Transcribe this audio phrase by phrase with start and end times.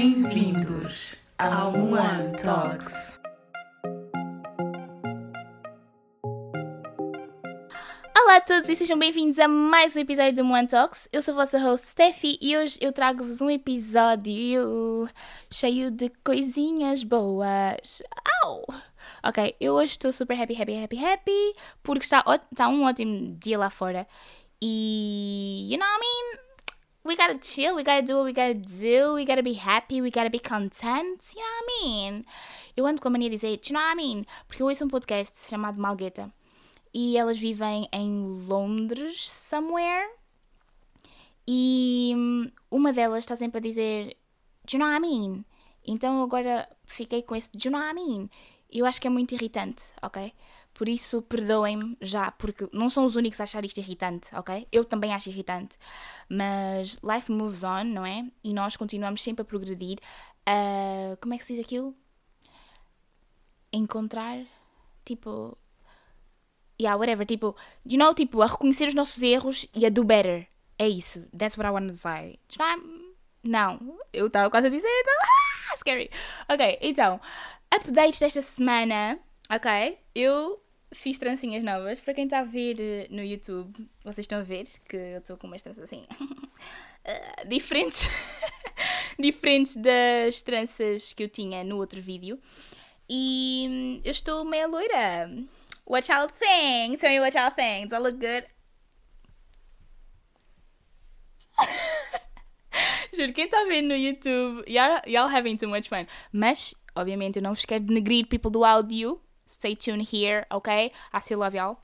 [0.00, 3.18] Bem-vindos ao One Talks.
[8.16, 11.08] Olá a todos e sejam bem-vindos a mais um episódio do One Talks.
[11.12, 15.08] Eu sou a vossa host Steffi e hoje eu trago-vos um episódio
[15.50, 18.00] cheio de coisinhas boas.
[18.44, 18.64] Au!
[19.24, 22.22] Ok, eu hoje estou super happy, happy, happy, happy porque está,
[22.52, 24.06] está um ótimo dia lá fora
[24.62, 26.47] e, you know what I mean?
[27.04, 30.10] We gotta chill, we gotta do what we gotta do, we gotta be happy, we
[30.10, 32.24] gotta be content, you know what I mean?
[32.76, 34.24] Eu ando com a mania de dizer, you know what I mean?
[34.46, 36.32] Porque eu ouço um podcast chamado Malgueta
[36.92, 40.08] e elas vivem em Londres, somewhere,
[41.46, 44.16] e hum, uma delas está sempre a dizer,
[44.70, 45.44] you know what I mean?
[45.86, 48.30] Então agora fiquei com esse, you know what I mean?
[48.70, 50.32] Eu acho que é muito irritante, ok?
[50.78, 54.68] Por isso, perdoem-me já, porque não são os únicos a achar isto irritante, ok?
[54.70, 55.76] Eu também acho irritante.
[56.28, 58.24] Mas life moves on, não é?
[58.44, 59.98] E nós continuamos sempre a progredir.
[60.48, 61.96] Uh, como é que se diz aquilo?
[63.72, 64.38] Encontrar,
[65.04, 65.58] tipo.
[66.80, 67.26] Yeah, whatever.
[67.26, 70.46] Tipo, you know, tipo, a reconhecer os nossos erros e a do better.
[70.78, 71.26] É isso.
[71.36, 72.38] That's what I want to say.
[73.42, 75.14] Não, eu estava quase a dizer, então.
[75.72, 76.08] Ah, scary.
[76.48, 77.20] Ok, então,
[77.74, 79.18] updates desta semana.
[79.50, 82.00] Ok, eu fiz trancinhas novas.
[82.00, 85.36] Para quem está a ver eh, no YouTube, vocês estão a ver que eu estou
[85.36, 86.06] com umas tranças assim.
[86.20, 88.02] uh, diferentes.
[89.18, 92.38] diferentes das tranças que eu tinha no outro vídeo.
[93.08, 95.30] E hum, eu estou meia loira.
[95.86, 96.98] What y'all think?
[96.98, 97.88] Tell me what y'all think.
[97.88, 98.46] Do I look good?
[103.14, 106.06] Juro, quem está a ver no YouTube, y'all having too much fun.
[106.30, 110.92] Mas, obviamente, eu não vos quero denegrir people do áudio Stay tuned here, ok?
[111.12, 111.78] I still love y'all.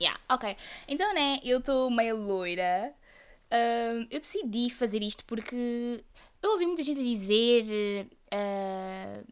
[0.00, 0.56] Yeah, ok.
[0.88, 2.92] Então, né, eu estou meio loira.
[3.52, 6.02] Uh, eu decidi fazer isto porque
[6.42, 8.08] eu ouvi muita gente dizer.
[8.32, 9.24] Uh,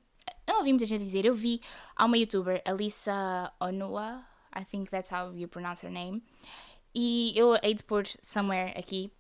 [0.47, 1.61] não ouvi muita gente dizer, eu vi
[1.95, 6.23] há uma youtuber, Alissa Onua, I think that's how you pronounce her name.
[6.95, 9.13] E eu hei de pôr somewhere aqui,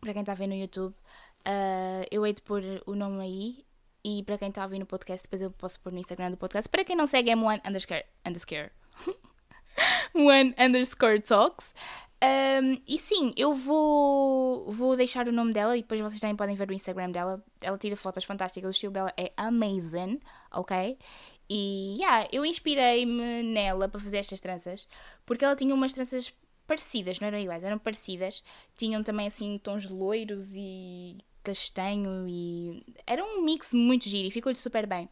[0.00, 3.64] para quem está a ver no YouTube, uh, eu hei de pôr o nome aí
[4.08, 6.38] e para quem está a ouvir no podcast, depois eu posso pôr no Instagram do
[6.38, 6.66] podcast.
[6.66, 8.70] Para quem não segue, é one underscore, underscore,
[10.14, 11.74] one underscore talks.
[12.24, 16.56] Um, e sim, eu vou, vou deixar o nome dela e depois vocês também podem
[16.56, 17.44] ver o Instagram dela.
[17.60, 20.18] Ela tira fotos fantásticas, o estilo dela é amazing,
[20.52, 20.98] ok?
[21.50, 24.88] E yeah, eu inspirei-me nela para fazer estas tranças
[25.26, 26.32] porque ela tinha umas tranças
[26.66, 28.42] parecidas, não eram iguais, eram parecidas.
[28.74, 34.58] Tinham também assim tons loiros e castanho e era um mix muito giro e ficou-lhe
[34.58, 35.08] super bem.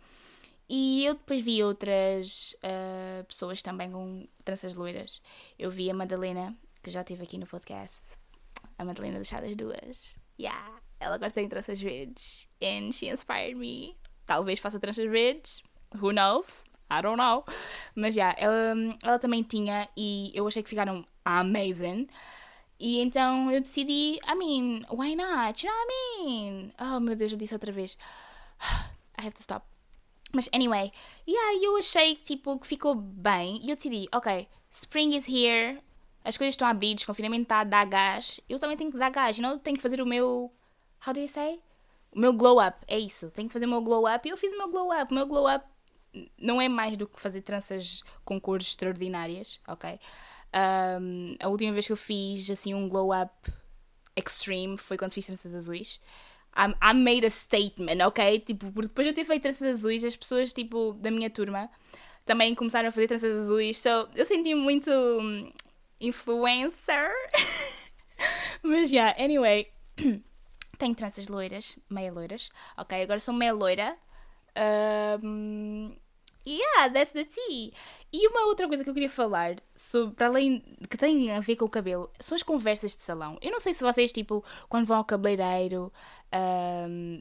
[0.69, 5.23] E eu depois vi outras uh, pessoas também com tranças loiras.
[5.59, 8.17] Eu vi a Madalena, que já esteve aqui no podcast.
[8.77, 10.19] A Madalena do Chá das Duas.
[10.39, 12.49] Yeah, ela agora tem tranças verdes.
[12.61, 13.97] And she inspired me.
[14.27, 15.63] Talvez faça tranças verdes.
[15.95, 16.65] Who knows?
[16.91, 17.45] I don't know.
[17.95, 22.09] Mas já, yeah, ela, ela também tinha e eu achei que ficaram amazing.
[22.79, 25.65] E então eu decidi, I mean, why not?
[25.65, 26.73] You know what I mean?
[26.79, 27.97] Oh meu Deus, eu disse outra vez.
[29.19, 29.65] I have to stop.
[30.33, 30.93] Mas anyway,
[31.27, 35.81] yeah, eu achei tipo, que ficou bem e eu decidi, ok, spring is here,
[36.25, 39.11] as coisas estão a abrir, desconfinamento está a dar gás, eu também tenho que dar
[39.11, 40.53] gás, não tenho que fazer o meu.
[41.07, 41.61] How do you say?
[42.13, 44.37] O meu glow up, é isso, tenho que fazer o meu glow up e eu
[44.37, 45.11] fiz o meu glow up.
[45.11, 45.65] O meu glow up
[46.39, 49.99] não é mais do que fazer tranças com cores extraordinárias, ok?
[50.57, 53.53] Um, a última vez que eu fiz assim um glow up
[54.17, 56.01] extreme foi quando fiz tranças azuis.
[56.57, 58.41] I, made a statement, ok?
[58.41, 61.69] Tipo, porque depois de eu ter feito tranças azuis, as pessoas tipo da minha turma
[62.25, 63.79] também começaram a fazer tranças azuis.
[63.79, 65.53] So, eu senti muito um,
[66.01, 67.11] influencer.
[68.63, 69.69] Mas já, yeah, anyway.
[70.79, 72.51] Tenho tranças loiras, meia loiras.
[72.77, 73.97] Ok, agora sou meia loira.
[75.23, 75.97] Um,
[76.47, 77.73] yeah, that's the tea.
[78.13, 81.57] E uma outra coisa que eu queria falar, sobre, para além que tem a ver
[81.57, 83.39] com o cabelo, são as conversas de salão.
[83.43, 85.93] Eu não sei se vocês, tipo, quando vão ao cabeleireiro,
[86.89, 87.21] um,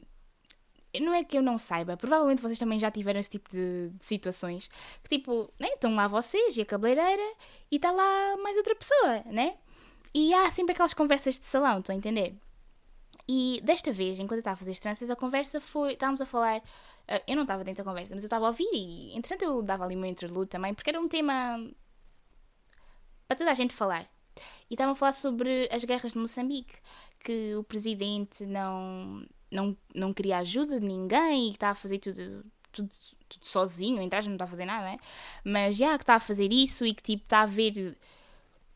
[1.00, 4.06] não é que eu não saiba, provavelmente vocês também já tiveram esse tipo de, de
[4.06, 4.68] situações
[5.02, 7.34] que, tipo, né, estão lá vocês e a cabeleireira
[7.70, 9.56] e está lá mais outra pessoa, né?
[10.14, 12.34] E há sempre aquelas conversas de salão, estão a entender?
[13.28, 15.92] E desta vez, enquanto eu estava a fazer as tranças, a conversa foi.
[15.92, 16.62] Estávamos a falar
[17.26, 19.84] eu não estava dentro da conversa, mas eu estava a ouvir e, entretanto, eu dava
[19.84, 21.70] ali meu interlude também, porque era um tema
[23.28, 24.08] para toda a gente falar.
[24.68, 26.74] E estavam a falar sobre as guerras de Moçambique,
[27.20, 31.98] que o presidente não, não, não queria ajuda de ninguém e que estava a fazer
[31.98, 32.90] tudo, tudo,
[33.28, 34.98] tudo sozinho, em trás não está a fazer nada, né?
[35.44, 37.96] Mas já que está a fazer isso e que tipo está a haver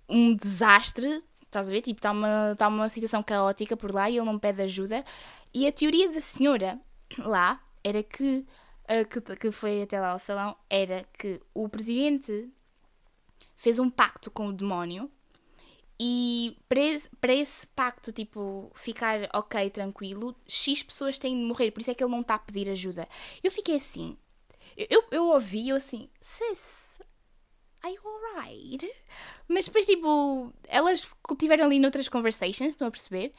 [0.09, 1.83] um desastre, estás a ver?
[1.83, 5.05] Tipo, está uma, está uma situação caótica por lá e ele não pede ajuda.
[5.53, 6.81] E a teoria da senhora
[7.19, 8.47] lá era que,
[8.85, 12.49] uh, que, que foi até lá ao salão, era que o presidente
[13.57, 15.11] fez um pacto com o demónio
[16.03, 21.71] e para esse, para esse pacto, tipo, ficar ok, tranquilo, X pessoas têm de morrer,
[21.71, 23.07] por isso é que ele não está a pedir ajuda.
[23.45, 24.17] Eu fiquei assim,
[24.89, 26.63] eu, eu ouvi, eu assim, sis,
[27.83, 28.91] are you alright?
[29.47, 31.07] Mas depois, tipo, elas
[31.39, 33.35] tiveram ali noutras conversations, estão a perceber?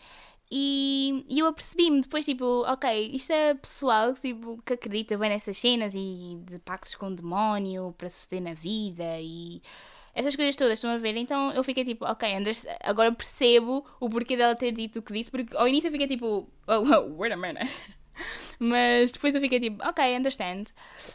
[0.53, 5.57] E, e eu apercebi-me depois, tipo, ok, isto é pessoal tipo, que acredita bem nessas
[5.57, 9.61] cenas e de pactos com o demónio para suceder na vida e
[10.13, 11.15] essas coisas todas, estão a ver?
[11.15, 15.13] Então eu fiquei tipo, ok, Anders, agora percebo o porquê dela ter dito o que
[15.13, 17.71] disse, porque ao início eu fiquei tipo, oh, oh wait a minute.
[18.59, 20.65] mas depois eu fiquei tipo, ok, understand.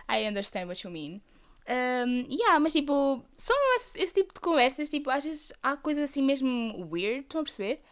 [0.08, 1.20] I understand what you mean.
[1.68, 6.04] Um, yeah, mas tipo, só esse, esse, tipo de conversas, tipo, às vezes há coisas
[6.04, 7.82] assim mesmo weird, estão a perceber?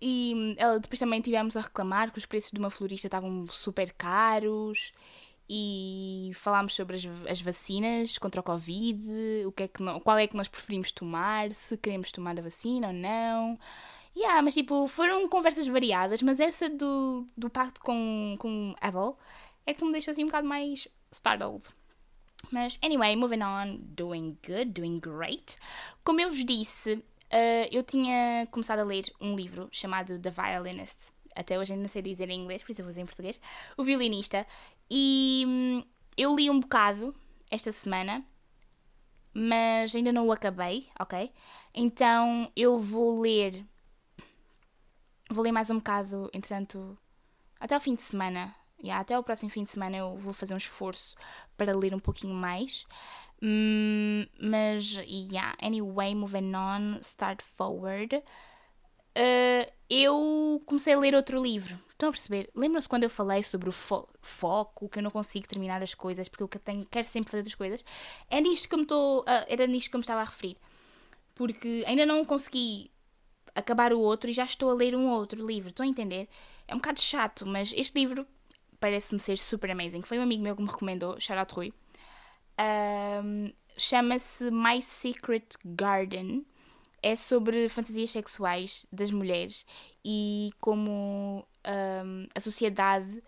[0.00, 3.92] E ela, depois também tivemos a reclamar que os preços de uma florista estavam super
[3.92, 4.92] caros
[5.48, 9.02] e falámos sobre as, as, vacinas contra o Covid,
[9.46, 12.86] o que é que qual é que nós preferimos tomar, se queremos tomar a vacina
[12.88, 13.58] ou não.
[14.16, 19.16] Yeah, mas tipo, foram conversas variadas, mas essa do, do pacto com, com Evel
[19.66, 21.66] é que me deixou assim um bocado mais startled.
[22.50, 25.58] Mas, anyway, moving on, doing good, doing great.
[26.04, 30.98] Como eu vos disse, uh, eu tinha começado a ler um livro chamado The Violinist.
[31.34, 33.40] Até hoje ainda não sei dizer em inglês, por isso eu vou dizer em português.
[33.76, 34.46] O Violinista.
[34.90, 35.84] E hum,
[36.16, 37.14] eu li um bocado
[37.50, 38.24] esta semana,
[39.32, 41.32] mas ainda não o acabei, ok?
[41.74, 43.64] Então eu vou ler.
[45.30, 46.98] Vou ler mais um bocado, entretanto,
[47.58, 48.54] até o fim de semana.
[48.82, 51.14] Yeah, até o próximo fim de semana eu vou fazer um esforço
[51.56, 52.86] para ler um pouquinho mais.
[53.42, 58.16] Mm, mas, yeah, anyway, moving on, start forward.
[59.16, 62.48] Uh, eu comecei a ler outro livro Estão a perceber?
[62.54, 66.28] Lembram-se quando eu falei sobre o fo foco, que eu não consigo terminar as coisas
[66.28, 67.84] porque eu tenho, quero sempre fazer as coisas?
[68.30, 70.56] É nisto que eu me estou, uh, era nisto que eu me estava a referir.
[71.34, 72.90] Porque ainda não consegui
[73.54, 75.68] acabar o outro e já estou a ler um outro livro.
[75.68, 76.26] Estão a entender?
[76.66, 78.26] É um bocado chato, mas este livro
[78.80, 80.00] parece-me ser super amazing.
[80.00, 81.74] Foi um amigo meu que me recomendou, Charlotte Rui.
[82.58, 86.44] Um, Chama-se My Secret Garden
[87.02, 89.64] é sobre fantasias sexuais das mulheres
[90.04, 93.22] e como um, a sociedade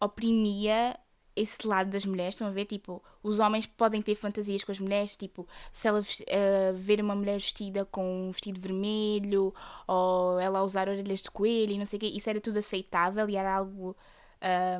[0.00, 0.98] oprimia
[1.36, 2.64] esse lado das mulheres, estão a ver?
[2.64, 7.14] Tipo, os homens podem ter fantasias com as mulheres, tipo, se ela uh, ver uma
[7.14, 9.52] mulher vestida com um vestido vermelho
[9.86, 13.28] ou ela usar orelhas de coelho e não sei o quê, isso era tudo aceitável
[13.28, 13.96] e era algo,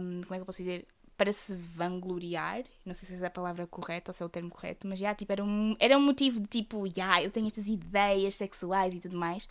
[0.01, 0.87] um, como é que eu posso dizer?
[1.17, 4.51] Para se vangloriar, não sei se é a palavra correta ou se é o termo
[4.51, 7.69] correto, mas já, tipo, era um, era um motivo de tipo, já, eu tenho estas
[7.69, 9.47] ideias sexuais e tudo mais.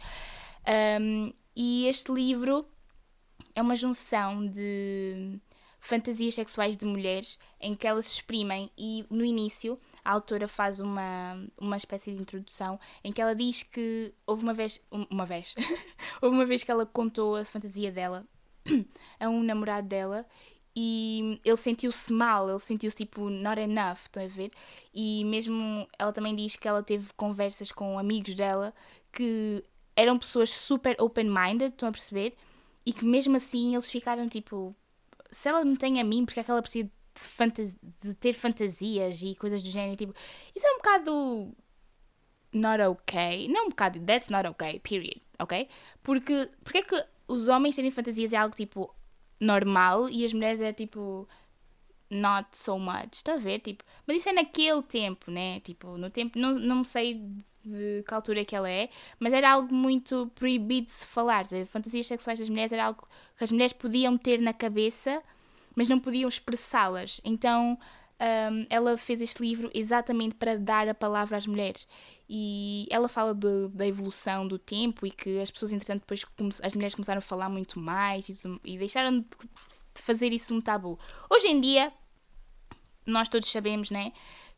[0.67, 2.65] Um, e este livro
[3.55, 5.39] é uma junção de
[5.83, 10.79] fantasias sexuais de mulheres em que elas se exprimem e no início a autora faz
[10.79, 15.53] uma, uma espécie de introdução em que ela diz que houve uma vez uma vez
[16.21, 18.25] houve uma vez que ela contou a fantasia dela
[19.19, 20.25] a um namorado dela
[20.75, 24.51] e ele sentiu-se mal, ele sentiu-se tipo not enough, estão a ver?
[24.93, 28.73] E mesmo ela também diz que ela teve conversas com amigos dela
[29.11, 29.63] que
[29.95, 32.35] eram pessoas super open-minded, estão a perceber?
[32.85, 34.75] E que mesmo assim eles ficaram tipo:
[35.31, 36.89] se ela me tem a mim, porque é que ela precisa
[37.55, 39.95] de, de ter fantasias e coisas do género?
[39.95, 40.15] Tipo,
[40.55, 41.55] isso é um bocado
[42.51, 43.47] not okay.
[43.47, 45.67] Não um bocado, that's not okay, period, ok?
[46.01, 48.93] Porque, porque é que os homens terem fantasias é algo tipo
[49.39, 51.27] normal e as mulheres é tipo
[52.09, 53.59] not so much, está a ver?
[53.59, 55.59] Tipo, mas isso é naquele tempo, né?
[55.61, 57.15] Tipo, no tempo, não, não sei
[57.65, 61.43] de que altura é que ela é, mas era algo muito proibido de se falar.
[61.43, 65.23] Dizer, fantasias sexuais das mulheres era algo que as mulheres podiam ter na cabeça,
[65.75, 67.21] mas não podiam expressá-las.
[67.23, 67.77] Então
[68.23, 71.87] um, ela fez este livro exatamente para dar a palavra às mulheres.
[72.29, 76.25] E ela fala de, da evolução do tempo e que as pessoas, entretanto, depois
[76.61, 79.25] as mulheres começaram a falar muito mais e, e deixaram de,
[79.93, 80.97] de fazer isso um tabu.
[81.29, 81.91] Hoje em dia,
[83.05, 84.13] nós todos sabemos, né?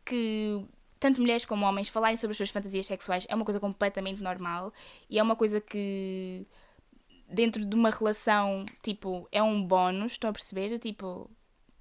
[0.06, 0.64] Que
[1.00, 4.72] tanto mulheres como homens falarem sobre as suas fantasias sexuais é uma coisa completamente normal
[5.10, 6.46] e é uma coisa que
[7.28, 10.78] dentro de uma relação, tipo, é um bónus, estão a perceber?
[10.78, 11.30] Tipo,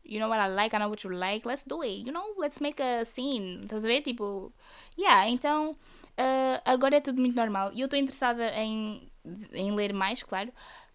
[0.05, 2.35] you know what I like, I know what you like, let's do it, you know,
[2.39, 4.03] let's make a scene, estás a ver?
[4.03, 4.53] Tipo,
[4.99, 7.73] yeah, então uh, agora é tudo muito normal.
[7.73, 9.11] E eu estou interessada em,
[9.53, 10.53] em ler mais, claro,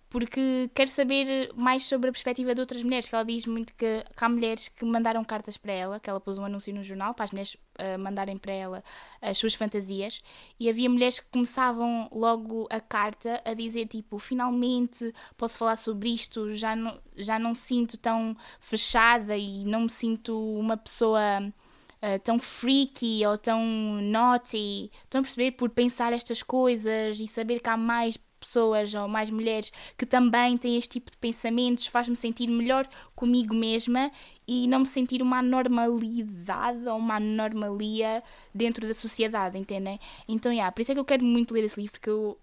[0.10, 4.04] porque quero saber mais sobre a perspectiva de outras mulheres, que ela diz muito que,
[4.04, 7.14] que há mulheres que mandaram cartas para ela, que ela pôs um anúncio no jornal
[7.14, 8.84] para as mulheres uh, mandarem para ela
[9.22, 10.22] as suas fantasias,
[10.60, 16.10] e havia mulheres que começavam logo a carta a dizer tipo, finalmente posso falar sobre
[16.10, 22.20] isto, já não, já não sinto tão fechada e não me sinto uma pessoa uh,
[22.24, 23.62] tão freaky ou tão
[24.02, 24.92] naughty.
[25.04, 25.52] Estão a perceber?
[25.52, 30.58] Por pensar estas coisas e saber que há mais pessoas ou mais mulheres que também
[30.58, 34.12] têm este tipo de pensamentos faz-me sentir melhor comigo mesma
[34.48, 40.00] e não me sentir uma normalidade ou uma anormalia dentro da sociedade, entendem?
[40.28, 42.36] Então, yeah, por isso é que eu quero muito ler esse livro, porque eu,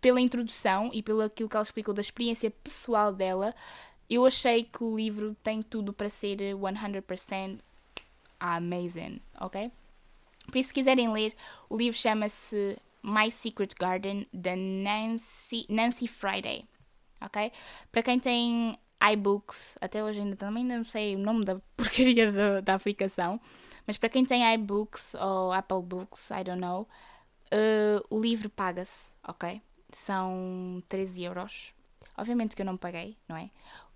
[0.00, 3.54] pela introdução e pelo aquilo que ela explicou da experiência pessoal dela,
[4.10, 7.60] eu achei que o livro tem tudo para ser 100%
[8.40, 9.70] amazing, ok?
[10.46, 11.34] Por isso, se quiserem ler,
[11.70, 16.66] o livro chama-se My Secret Garden, da Nancy, Nancy Friday,
[17.20, 17.52] ok?
[17.92, 18.78] Para quem tem
[19.12, 23.38] iBooks, até hoje ainda também não sei o nome da porcaria da, da aplicação,
[23.86, 26.88] mas para quem tem iBooks ou Apple Books, I don't know,
[27.52, 29.60] uh, o livro paga-se, ok?
[29.92, 31.74] São 13 euros.
[32.16, 33.50] Obviamente que eu não paguei, não é?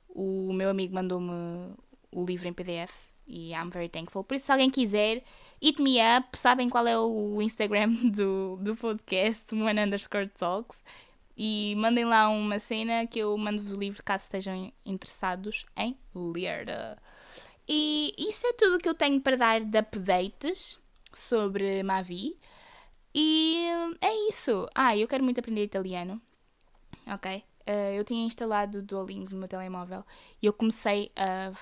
[0.08, 1.74] O meu amigo mandou-me
[2.12, 2.92] o livro em PDF
[3.26, 4.22] e I'm very thankful.
[4.24, 5.22] Por isso, se alguém quiser,
[5.62, 6.36] hit me up.
[6.38, 10.82] Sabem qual é o Instagram do, do podcast, one underscore talks.
[11.36, 16.98] E mandem lá uma cena que eu mando-vos o livro caso estejam interessados em ler.
[17.68, 20.78] E isso é tudo que eu tenho para dar de updates
[21.14, 22.36] sobre Mavi.
[23.14, 23.66] E
[24.00, 24.68] é isso.
[24.74, 26.20] Ah, eu quero muito aprender italiano.
[27.06, 27.44] Ok?
[27.68, 30.04] Uh, eu tinha instalado o Duolingo no meu telemóvel
[30.40, 31.52] e eu comecei a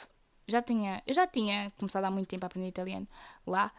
[0.48, 3.08] já tinha, eu já tinha começado há muito tempo a aprender italiano
[3.46, 3.72] lá.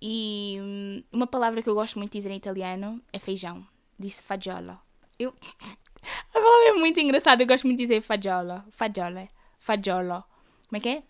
[0.00, 3.66] E hum, uma palavra que eu gosto muito de dizer em italiano é feijão.
[3.98, 4.78] Diz fagiolo.
[5.18, 5.34] Eu...
[6.02, 8.64] A palavra é muito engraçada, eu gosto muito de dizer fagiolo.
[8.72, 9.28] Fagiolo.
[9.60, 10.24] Fagiolo.
[10.68, 11.02] Como é que é?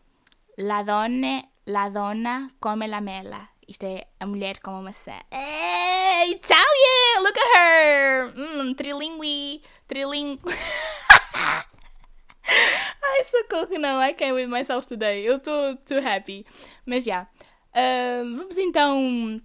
[0.59, 3.49] La donna, la donna come la mela.
[3.67, 5.19] Isto é a mulher como a maçã.
[5.31, 7.23] É, Italian!
[7.23, 8.33] Look at her!
[8.37, 9.63] Hum, trilingue.
[9.89, 10.43] Trilingue.
[13.03, 14.03] Ai, socorro, não.
[14.03, 15.23] I can't with myself today.
[15.27, 16.45] Eu estou too happy.
[16.85, 17.11] Mas já.
[17.13, 17.31] Yeah.
[17.75, 19.41] Vamos então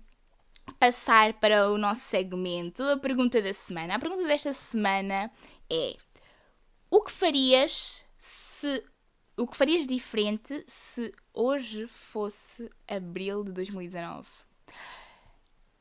[0.80, 2.84] passar para o nosso segmento.
[2.84, 3.96] A pergunta da semana.
[3.96, 5.32] A pergunta desta semana
[5.70, 5.96] é:
[6.90, 8.84] O que farias se.
[9.36, 14.28] O que farias diferente se hoje fosse abril de 2019?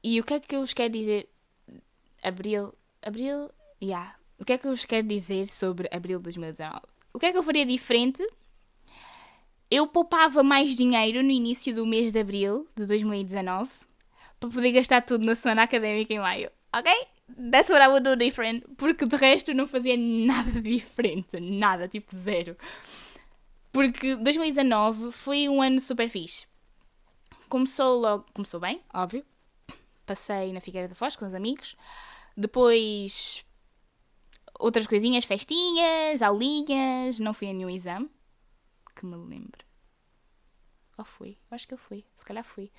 [0.02, 1.28] E o que é que eu vos quero dizer?
[2.22, 2.74] Abril.
[3.02, 3.50] Abril.
[3.82, 4.16] Yeah.
[4.38, 6.80] O que é que eu vos quero dizer sobre abril de 2019?
[7.14, 8.22] O que é que eu faria diferente?
[9.70, 13.70] Eu poupava mais dinheiro no início do mês de abril de 2019
[14.38, 16.50] para poder gastar tudo na semana académica em maio.
[16.72, 16.92] Ok?
[17.50, 18.64] That's what I would do different.
[18.76, 21.40] Porque de resto não fazia nada diferente.
[21.40, 22.56] Nada, tipo zero.
[23.72, 26.46] Porque 2019 foi um ano super fixe.
[27.48, 28.24] Começou logo.
[28.32, 29.24] Começou bem, óbvio.
[30.06, 31.76] Passei na Figueira da Foz com os amigos.
[32.36, 33.44] Depois
[34.60, 37.18] outras coisinhas, festinhas, aulinhas.
[37.18, 38.08] Não fui a nenhum exame.
[38.96, 39.64] Que me lembro.
[40.98, 41.38] Ou fui?
[41.50, 42.04] Acho que eu fui.
[42.14, 42.72] Se calhar fui.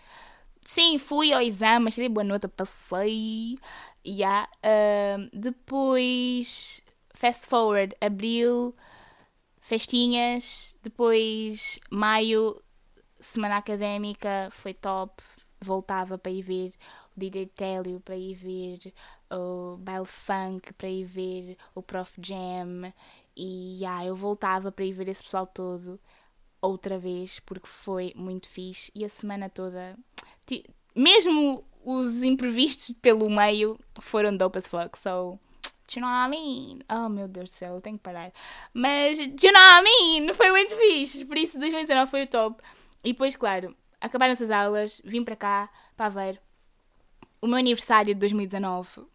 [0.65, 3.57] Sim, fui ao exame, tirei boa nota, passei.
[4.05, 4.49] Yeah.
[4.63, 6.81] Uh, depois,
[7.13, 8.75] fast forward, abril,
[9.61, 10.77] festinhas.
[10.83, 12.61] Depois, maio,
[13.19, 15.23] semana académica, foi top.
[15.61, 16.73] Voltava para ir ver
[17.15, 18.93] o DJ Télio, para ir ver
[19.29, 22.93] o baile funk para ir ver o Prof Jam
[23.37, 25.99] e yeah, eu voltava para ir ver esse pessoal todo
[26.59, 29.95] outra vez porque foi muito fixe e a semana toda
[30.95, 35.39] mesmo os imprevistos pelo meio foram dope as fuck so
[35.87, 36.79] do you know what I mean?
[36.89, 38.33] Oh meu Deus do céu, eu tenho que parar.
[38.73, 40.33] Mas, do you know what I mean?
[40.33, 41.23] Foi muito fixe.
[41.23, 42.61] Por isso, 2019 foi o top.
[43.03, 46.41] E depois, claro, acabaram-se as aulas, vim para cá, para ver
[47.41, 49.07] O meu aniversário de 2019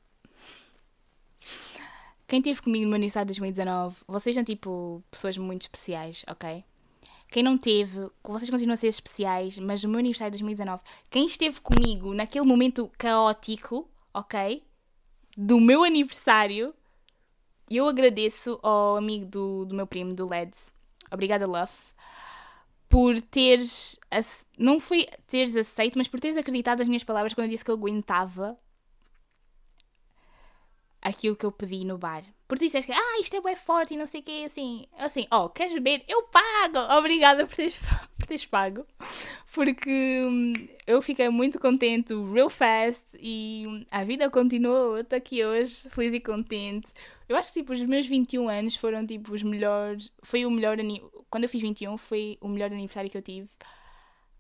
[2.33, 6.65] quem esteve comigo no meu aniversário de 2019, vocês são tipo pessoas muito especiais, ok?
[7.31, 11.27] Quem não teve, vocês continuam a ser especiais, mas no meu aniversário de 2019, quem
[11.27, 14.63] esteve comigo naquele momento caótico, ok?
[15.37, 16.75] Do meu aniversário,
[17.71, 20.73] eu agradeço ao amigo do, do meu primo, do Leds.
[21.11, 21.75] Obrigada, Love.
[22.89, 24.01] Por teres.
[24.59, 27.71] Não foi teres aceito, mas por teres acreditado nas minhas palavras quando eu disse que
[27.71, 28.59] eu aguentava
[31.03, 32.23] aquilo que eu pedi no bar.
[32.47, 35.27] Porque disseste que, ah, isto é bem forte e não sei o quê, assim, assim,
[35.33, 36.05] oh, queres beber?
[36.07, 36.79] Eu pago!
[36.99, 37.77] Obrigada por teres,
[38.17, 38.87] por teres pago.
[39.53, 40.53] Porque hum,
[40.87, 44.97] eu fiquei muito contente, real fast, e a vida continuou.
[44.97, 46.89] Eu estou aqui hoje, feliz e contente.
[47.29, 50.13] Eu acho que tipo, os meus 21 anos foram tipo os melhores.
[50.23, 50.77] Foi o melhor.
[51.29, 53.49] Quando eu fiz 21, foi o melhor aniversário que eu tive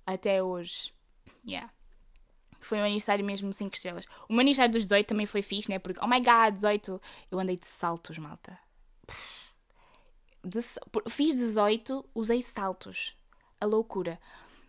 [0.07, 0.93] até hoje.
[1.47, 1.73] Yeah.
[2.63, 4.07] Foi um aniversário mesmo 5 estrelas.
[4.29, 5.79] O meu aniversário dos 18 também foi fixe, né?
[5.79, 7.01] Porque, oh my god, 18.
[7.31, 8.59] Eu andei de saltos, malta.
[10.45, 10.61] De,
[11.09, 13.15] fiz 18, usei saltos.
[13.61, 14.19] A loucura.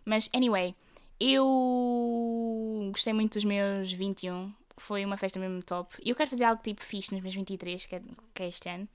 [0.04, 0.74] Mas, anyway,
[1.18, 4.52] eu gostei muito dos meus 21.
[4.76, 5.94] Foi uma festa mesmo top.
[6.02, 8.02] E eu quero fazer algo tipo fixe nos meus 23, que é,
[8.34, 8.88] que é este ano.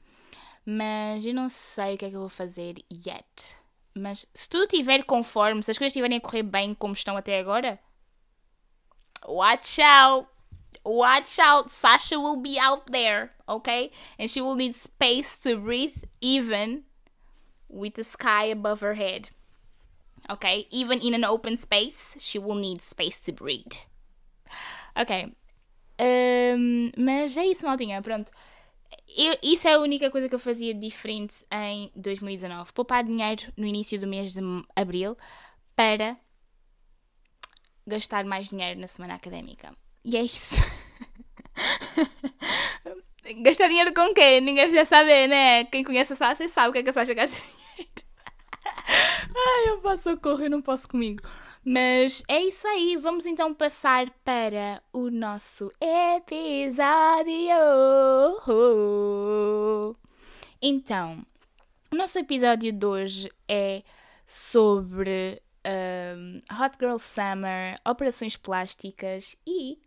[0.65, 3.57] Mas eu não sei o que é que eu vou fazer yet.
[3.97, 7.39] Mas se tudo estiver conforme, se as coisas estiverem a correr bem como estão até
[7.39, 7.79] agora,
[9.27, 10.27] watch out!
[10.83, 11.71] Watch out!
[11.71, 13.91] Sasha will be out there, okay?
[14.17, 16.83] And she will need space to breathe even
[17.69, 19.29] with the sky above her head.
[20.29, 20.67] Okay?
[20.71, 23.77] Even in an open space, she will need space to breathe.
[24.95, 25.31] Ok.
[25.99, 28.01] Um, mas é isso, maltinha.
[28.01, 28.31] Pronto.
[29.15, 32.73] Eu, isso é a única coisa que eu fazia diferente em 2019.
[32.73, 34.41] Poupar dinheiro no início do mês de
[34.75, 35.17] abril
[35.75, 36.17] para
[37.89, 39.73] gastar mais dinheiro na semana académica.
[40.05, 40.55] E é isso.
[43.43, 44.39] gastar dinheiro com quê?
[44.39, 45.65] Ninguém precisa saber, né?
[45.65, 47.59] Quem conhece a Sasha sabe o que é que a Sasha gasta dinheiro.
[49.35, 51.21] Ai, eu passo socorro, eu não posso comigo.
[51.63, 57.35] Mas é isso aí, vamos então passar para o nosso episódio.
[60.61, 61.25] Então,
[61.91, 63.83] o nosso episódio de hoje é
[64.25, 69.79] sobre um, Hot Girl Summer, operações plásticas e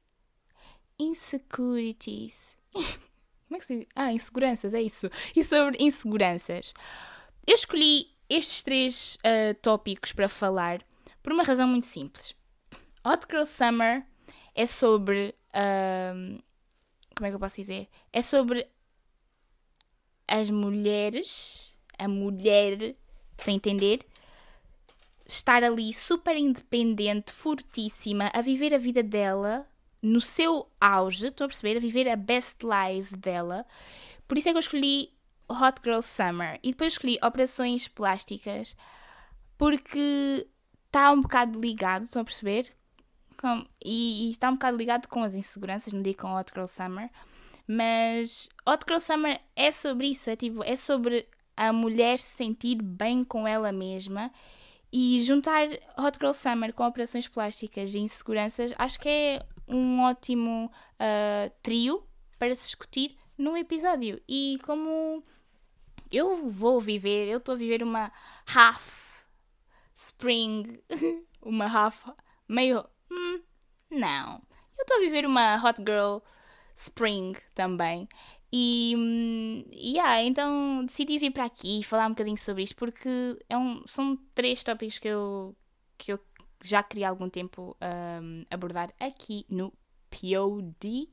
[0.99, 2.57] insecurities.
[2.73, 3.87] Como é que se diz?
[3.95, 5.11] Ah, inseguranças, é isso.
[5.37, 6.73] E sobre inseguranças.
[7.47, 10.83] Eu escolhi estes três uh, tópicos para falar
[11.23, 12.35] por uma razão muito simples.
[13.05, 14.07] Hot Girl Summer
[14.55, 15.35] é sobre.
[15.49, 16.43] Uh,
[17.15, 17.89] como é que eu posso dizer?
[18.13, 18.67] É sobre
[20.27, 22.97] as mulheres, a mulher,
[23.37, 24.01] para entender,
[25.33, 29.67] estar ali super independente, fortíssima, a viver a vida dela
[30.01, 33.65] no seu auge, estou a perceber, a viver a best life dela.
[34.27, 35.11] Por isso é que eu escolhi
[35.49, 38.77] Hot Girl Summer e depois escolhi Operações Plásticas
[39.57, 40.47] porque
[40.87, 42.73] está um bocado ligado, estão a perceber?
[43.39, 46.67] Com, e, e, está um bocado ligado com as inseguranças, não digo com Hot Girl
[46.67, 47.11] Summer,
[47.67, 51.27] mas Hot Girl Summer é sobre isso, é, tipo, é sobre
[51.57, 54.31] a mulher se sentir bem com ela mesma
[54.93, 60.71] e juntar Hot Girl Summer com operações plásticas e inseguranças, acho que é um ótimo
[60.95, 62.07] uh, trio
[62.39, 64.21] para se discutir num episódio.
[64.29, 65.25] E como
[66.11, 68.13] eu vou viver, eu estou a viver uma
[68.55, 69.25] half
[69.97, 70.79] spring,
[71.41, 72.05] uma half,
[72.47, 72.85] meio.
[73.11, 73.41] Hum,
[73.91, 74.43] não.
[74.77, 76.19] Eu estou a viver uma hot girl
[76.77, 78.09] spring também.
[78.53, 83.57] E, hum, yeah, então decidi vir para aqui falar um bocadinho sobre isto porque é
[83.57, 85.57] um, são três tópicos que eu,
[85.97, 86.21] que eu
[86.63, 89.73] já queria há algum tempo um, abordar aqui no
[90.11, 91.09] POD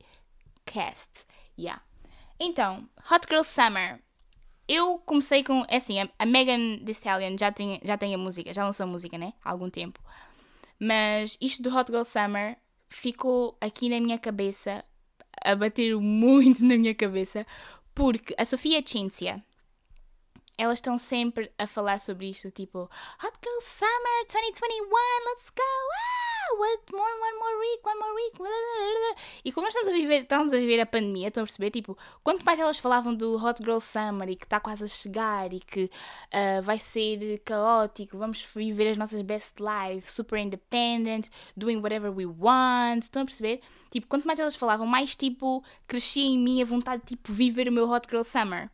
[0.66, 1.10] Cast.
[1.58, 1.82] Yeah.
[2.38, 4.02] Então, Hot Girl Summer
[4.70, 5.64] eu comecei com.
[5.68, 8.86] É assim, a, Megan Thee Stallion já tem, já tem a música, já lançou a
[8.86, 9.32] música, né?
[9.44, 10.00] Há algum tempo.
[10.78, 12.56] Mas isto do Hot Girl Summer
[12.88, 14.84] ficou aqui na minha cabeça,
[15.44, 17.46] a bater muito na minha cabeça,
[17.94, 19.42] porque a Sofia Cinzia,
[20.56, 24.88] elas estão sempre a falar sobre isto, tipo Hot Girl Summer 2021,
[25.26, 25.62] let's go!
[25.62, 28.34] Ah, what more, one more week, one more week.
[29.44, 31.96] E como nós estamos a viver, estamos a viver a pandemia, estão a perceber, tipo,
[32.22, 35.60] quanto mais elas falavam do Hot Girl Summer e que está quase a chegar e
[35.60, 42.10] que uh, vai ser caótico, vamos viver as nossas best lives, super independent, doing whatever
[42.10, 43.60] we want, estão a perceber?
[43.90, 47.68] Tipo, quanto mais elas falavam, mais tipo crescia em mim a vontade de tipo viver
[47.68, 48.70] o meu Hot Girl Summer.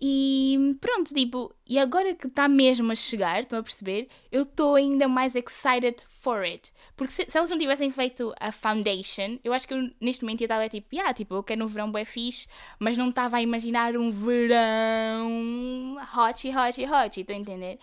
[0.00, 4.08] E pronto, tipo, e agora que está mesmo a chegar, estão a perceber?
[4.30, 6.72] Eu estou ainda mais excited for it.
[6.96, 10.40] Porque se, se, elas não tivessem feito a foundation, eu acho que eu, neste momento
[10.40, 13.42] ia estar tipo, yeah, tipo, eu quero um verão bem fixe, mas não estava a
[13.42, 17.78] imaginar um verão hot, hot, hot, estão a entender?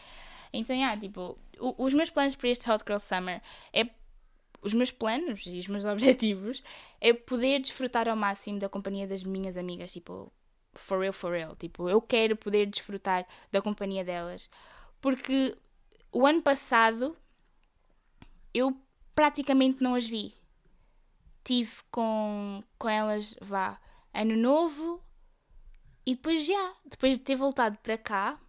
[0.52, 3.88] Então, yeah, tipo, o, os meus planos para este Hot Girl Summer é
[4.64, 6.64] os meus planos e os meus objetivos
[7.00, 10.32] é poder desfrutar ao máximo da companhia das minhas amigas, tipo,
[10.74, 11.56] for real, for real.
[11.56, 14.50] Tipo, eu quero poder desfrutar da companhia delas.
[15.00, 15.56] Porque
[16.12, 17.16] o ano passado
[18.54, 18.78] eu
[19.16, 20.34] praticamente não as vi.
[21.44, 23.80] Tive com, com elas, vá,
[24.14, 25.02] ano novo
[26.06, 28.40] e depois já, depois de ter voltado para cá,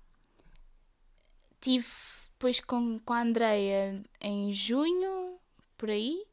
[1.60, 1.86] tive
[2.32, 5.38] depois com, com a Andreia em junho,
[5.78, 6.24] por aí,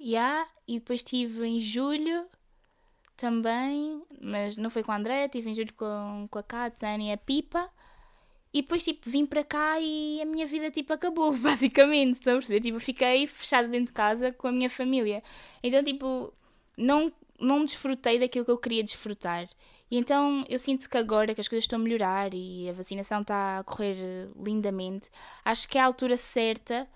[0.00, 2.26] já, e depois tive em julho
[3.16, 7.12] também, mas não foi com a André, tive em julho com, com a Katsan e
[7.12, 7.70] a Pipa.
[8.54, 12.18] E depois, tipo, vim para cá e a minha vida, tipo, acabou, basicamente.
[12.18, 12.60] Estão a perceber?
[12.60, 15.22] Tipo, fiquei fechada dentro de casa com a minha família.
[15.60, 16.32] Então, tipo,
[16.76, 19.48] não, não desfrutei daquilo que eu queria desfrutar.
[19.90, 23.20] E então eu sinto que agora que as coisas estão a melhorar e a vacinação
[23.20, 25.10] está a correr lindamente,
[25.44, 26.88] acho que é a altura certa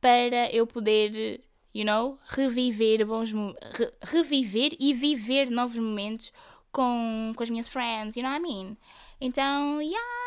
[0.00, 1.42] para eu poder,
[1.74, 6.32] you know, reviver bons re reviver e viver novos momentos
[6.72, 8.76] com, com as minhas friends, you know what I mean?
[9.20, 10.23] Então, yeah,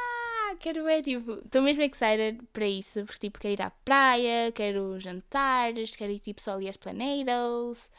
[0.57, 4.99] quero ver, tipo, estou mesmo excited para isso, porque tipo, quero ir à praia, quero
[4.99, 7.89] jantares, quero ir tipo só ali às Planados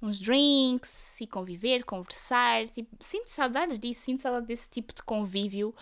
[0.00, 2.68] uns drinks e conviver, conversar.
[2.68, 5.74] Tipo, sinto saudades disso, sinto saudades desse tipo de convívio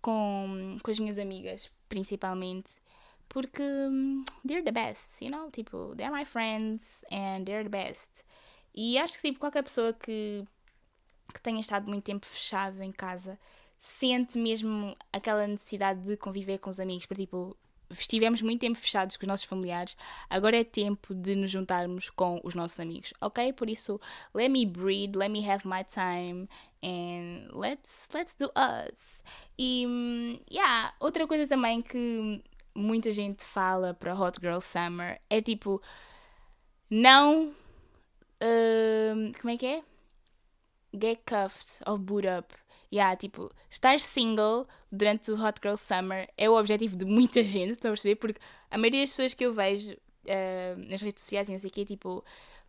[0.00, 2.72] com, com as minhas amigas, principalmente.
[3.28, 5.50] Porque hum, they're the best, you know?
[5.50, 8.10] Tipo, they're my friends and they're the best.
[8.74, 10.44] E acho que tipo, qualquer pessoa que,
[11.34, 13.38] que tenha estado muito tempo fechado em casa
[13.78, 17.06] sente mesmo aquela necessidade de conviver com os amigos.
[17.06, 17.56] Porque, tipo,
[17.90, 19.96] estivemos muito tempo fechados com os nossos familiares,
[20.28, 23.52] agora é tempo de nos juntarmos com os nossos amigos, ok?
[23.52, 24.00] Por isso,
[24.34, 26.48] let me breathe, let me have my time
[26.82, 28.98] and let's, let's do us.
[29.58, 32.42] E, yeah, outra coisa também que
[32.74, 35.82] muita gente fala para Hot Girl Summer é tipo,
[36.90, 37.52] não.
[38.40, 39.82] Uh, como é que é?
[40.94, 42.54] Get cuffed or boot up
[42.92, 47.72] yeah, tipo, estar single durante o Hot Girl Summer é o objetivo de muita gente,
[47.72, 48.16] estão a perceber?
[48.16, 51.70] Porque a maioria das pessoas que eu vejo uh, nas redes sociais e não sei
[51.70, 52.24] o quê, tipo,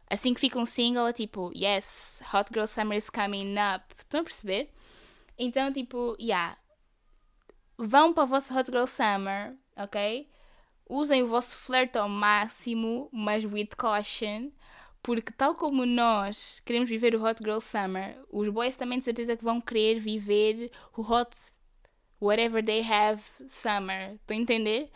[0.10, 3.86] assim que ficam single, é tipo, yes, Hot Girl Summer is coming up.
[3.98, 4.70] Estão a perceber?
[5.38, 6.58] Então, tipo, yeah,
[7.78, 10.30] vão para o vosso Hot Girl Summer, ok?
[10.90, 14.52] Usem o vosso flirt ao máximo, mas with caution
[15.02, 19.38] porque, tal como nós queremos viver o Hot Girl Summer, os boys também de certeza
[19.38, 21.32] que vão querer viver o Hot
[22.22, 24.16] Whatever They Have Summer.
[24.16, 24.92] Estão a entender?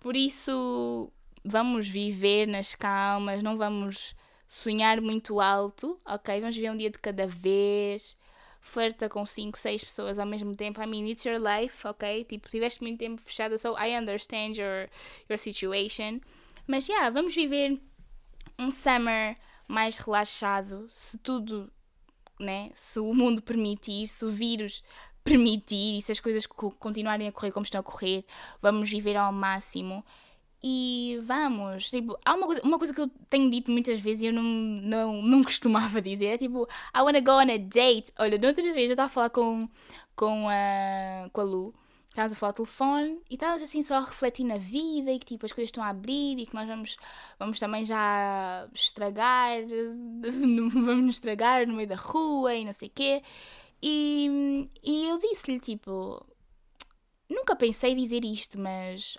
[0.00, 1.12] Por isso,
[1.44, 4.14] vamos viver nas calmas, não vamos
[4.48, 6.40] sonhar muito alto, ok?
[6.40, 8.16] Vamos viver um dia de cada vez.
[8.60, 10.82] Flerta com 5, 6 pessoas ao mesmo tempo.
[10.82, 12.24] I mean, it's your life, ok?
[12.24, 14.88] Tipo, tiveste muito tempo fechado, so I understand your,
[15.30, 16.20] your situation.
[16.66, 17.80] Mas, yeah, vamos viver
[18.58, 19.36] um summer
[19.68, 21.70] mais relaxado, se tudo,
[22.38, 22.70] né?
[22.74, 24.82] Se o mundo permitir, se o vírus
[25.24, 28.24] permitir e se as coisas continuarem a correr como estão a correr,
[28.62, 30.04] vamos viver ao máximo.
[30.62, 34.26] E vamos, tipo, há uma coisa, uma coisa que eu tenho dito muitas vezes e
[34.26, 38.12] eu não, não, não costumava dizer, é tipo, I wanna go on a date.
[38.18, 39.68] Olha, de outra vez eu estava a falar com,
[40.16, 41.74] com, a, com a Lu
[42.16, 45.26] estávamos a falar ao telefone e estávamos assim só a refletir na vida e que
[45.26, 46.96] tipo as coisas estão a abrir e que nós vamos,
[47.38, 49.58] vamos também já estragar,
[50.24, 53.22] vamos nos estragar no meio da rua e não sei o quê.
[53.82, 56.24] E, e eu disse-lhe tipo,
[57.28, 59.18] nunca pensei dizer isto, mas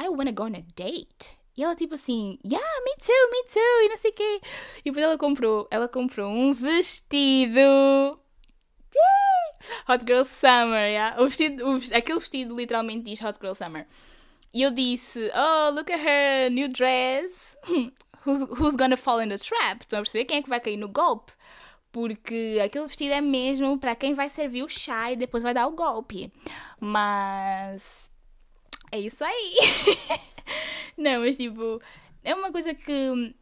[0.00, 1.36] I wanna go on a date.
[1.54, 4.40] E ela tipo assim, yeah, me too, me too, e não sei o quê.
[4.78, 7.60] E depois ela comprou, ela comprou um vestido
[9.88, 11.20] Hot Girl Summer, yeah?
[11.20, 13.86] o vestido, o, aquele vestido literalmente diz Hot Girl Summer.
[14.52, 17.56] E eu disse, oh, look at her new dress.
[18.26, 19.80] who's, who's gonna fall in the trap?
[19.80, 21.32] Estão a perceber quem é que vai cair no golpe?
[21.92, 25.66] Porque aquele vestido é mesmo para quem vai servir o chá e depois vai dar
[25.66, 26.30] o golpe.
[26.78, 28.10] Mas.
[28.92, 29.56] É isso aí.
[30.96, 31.80] Não, mas tipo.
[32.22, 33.34] É uma coisa que.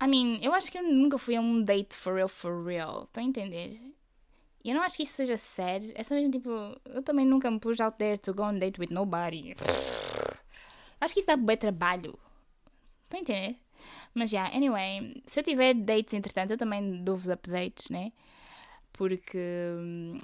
[0.00, 3.04] I mean, eu acho que eu nunca fui a um date for real, for real.
[3.04, 3.80] Estão a entender?
[4.70, 5.92] Eu não acho que isso seja sério.
[5.94, 6.50] É só mesmo tipo.
[6.86, 9.54] Eu também nunca me pus out there to go on date with nobody.
[11.00, 12.18] Acho que isso dá bem trabalho.
[13.04, 13.56] Estão a entender?
[14.12, 15.22] Mas já, yeah, anyway.
[15.26, 18.12] Se eu tiver dates entretanto, eu também dou-vos updates, né?
[18.92, 19.38] Porque.
[19.78, 20.20] Hum,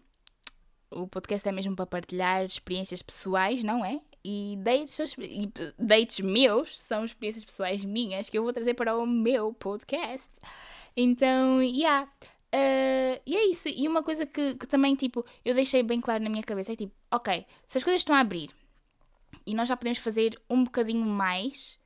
[0.90, 4.00] o podcast é mesmo para partilhar experiências pessoais, não é?
[4.24, 5.16] E dates,
[5.78, 10.28] dates meus são experiências pessoais minhas que eu vou trazer para o meu podcast.
[10.96, 12.08] Então, yeah.
[12.54, 13.68] Uh, e é isso.
[13.68, 16.76] E uma coisa que, que, também, tipo, eu deixei bem claro na minha cabeça é
[16.76, 18.50] tipo, ok, se as coisas estão a abrir
[19.44, 21.80] e nós já podemos fazer um bocadinho mais,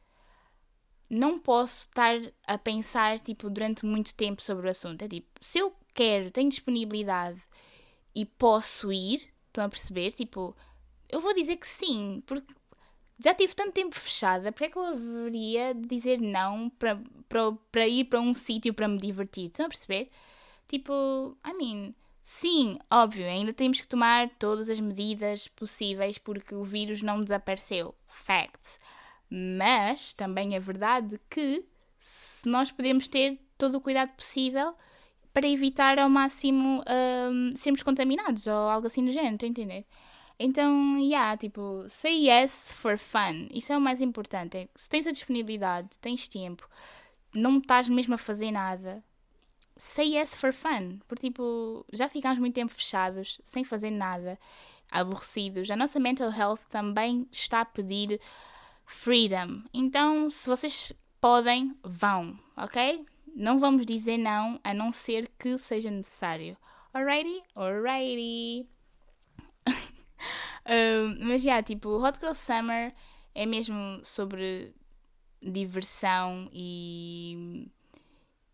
[1.09, 5.01] não posso estar a pensar, tipo, durante muito tempo sobre o assunto.
[5.03, 7.41] É tipo, se eu quero, tenho disponibilidade
[8.15, 10.13] e posso ir, estão a perceber?
[10.13, 10.55] Tipo,
[11.09, 12.53] eu vou dizer que sim, porque
[13.19, 17.89] já tive tanto tempo fechada, para que eu haveria de dizer não para, para, para
[17.89, 19.47] ir para um sítio para me divertir?
[19.47, 20.09] Estão a perceber?
[20.69, 26.63] Tipo, I mean, sim, óbvio, ainda temos que tomar todas as medidas possíveis porque o
[26.63, 27.95] vírus não desapareceu.
[28.07, 28.79] Facts.
[29.31, 31.65] Mas também é verdade que
[32.45, 34.75] nós podemos ter todo o cuidado possível
[35.33, 36.83] para evitar ao máximo
[37.31, 39.87] um, sermos contaminados ou algo assim do género, estou a entender?
[40.39, 43.49] Então, yeah, tipo, say yes for fun.
[43.53, 44.57] Isso é o mais importante.
[44.57, 46.69] É, se tens a disponibilidade, tens tempo,
[47.35, 49.03] não estás mesmo a fazer nada,
[49.79, 50.99] say yes for fun.
[51.09, 54.39] Porque, tipo, já ficámos muito tempo fechados, sem fazer nada,
[54.91, 55.71] aborrecidos.
[55.71, 58.21] A nossa mental health também está a pedir
[58.85, 59.63] freedom.
[59.73, 63.07] Então, se vocês podem, vão, ok?
[63.35, 66.57] Não vamos dizer não, a não ser que seja necessário.
[66.93, 67.43] Alrighty?
[67.55, 68.69] Alrighty.
[70.67, 72.95] um, mas já, yeah, tipo, Hot Girl Summer
[73.35, 74.75] é mesmo sobre
[75.41, 77.71] diversão e,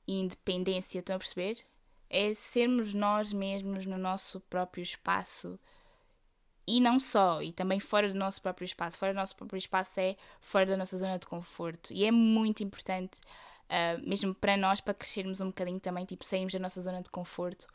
[0.06, 1.58] e independência, estão a perceber?
[2.08, 5.58] É sermos nós mesmos no nosso próprio espaço
[6.66, 8.98] e não só, e também fora do nosso próprio espaço.
[8.98, 11.92] Fora do nosso próprio espaço é fora da nossa zona de conforto.
[11.92, 13.20] E é muito importante,
[13.64, 17.10] uh, mesmo para nós, para crescermos um bocadinho também, tipo, sairmos da nossa zona de
[17.10, 17.66] conforto.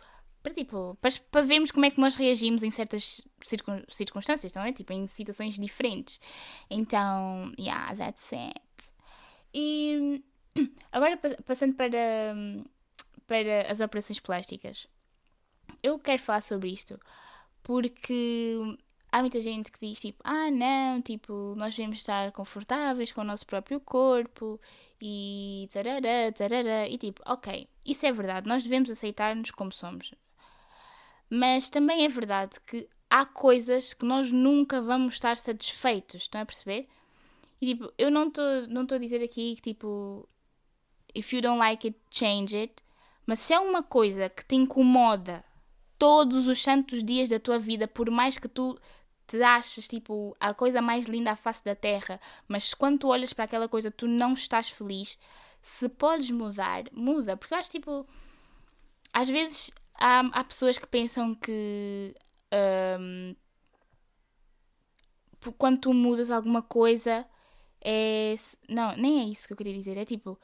[0.41, 4.63] Para, tipo, para, para vermos como é que nós reagimos em certas circun, circunstâncias, não
[4.63, 4.71] é?
[4.73, 6.19] Tipo, em situações diferentes.
[6.69, 8.59] Então, yeah, that's it.
[9.53, 10.23] E
[10.91, 12.35] agora passando para,
[13.27, 14.87] para as operações plásticas.
[15.81, 16.99] Eu quero falar sobre isto
[17.63, 18.77] porque
[19.11, 23.23] há muita gente que diz tipo, ah não, tipo, nós devemos estar confortáveis com o
[23.23, 24.59] nosso próprio corpo
[25.01, 30.13] e tarará, tarará, e tipo, ok, isso é verdade, nós devemos aceitar-nos como somos.
[31.29, 36.45] Mas também é verdade que há coisas que nós nunca vamos estar satisfeitos, estão a
[36.45, 36.87] perceber?
[37.61, 40.27] E tipo, eu não estou não a dizer aqui que tipo,
[41.15, 42.83] if you don't like it, change it,
[43.25, 45.43] mas se é uma coisa que te incomoda
[45.97, 48.79] todos os santos dias da tua vida, por mais que tu
[49.27, 53.33] te aches tipo a coisa mais linda à face da terra, mas quando tu olhas
[53.33, 55.17] para aquela coisa tu não estás feliz,
[55.61, 57.37] se podes mudar, muda.
[57.37, 58.07] Porque eu acho tipo.
[59.13, 62.15] Às vezes há, há pessoas que pensam que.
[62.99, 63.35] Um,
[65.57, 67.25] quando tu mudas alguma coisa
[67.81, 68.35] é.
[68.67, 69.97] Não, nem é isso que eu queria dizer.
[69.97, 70.39] É tipo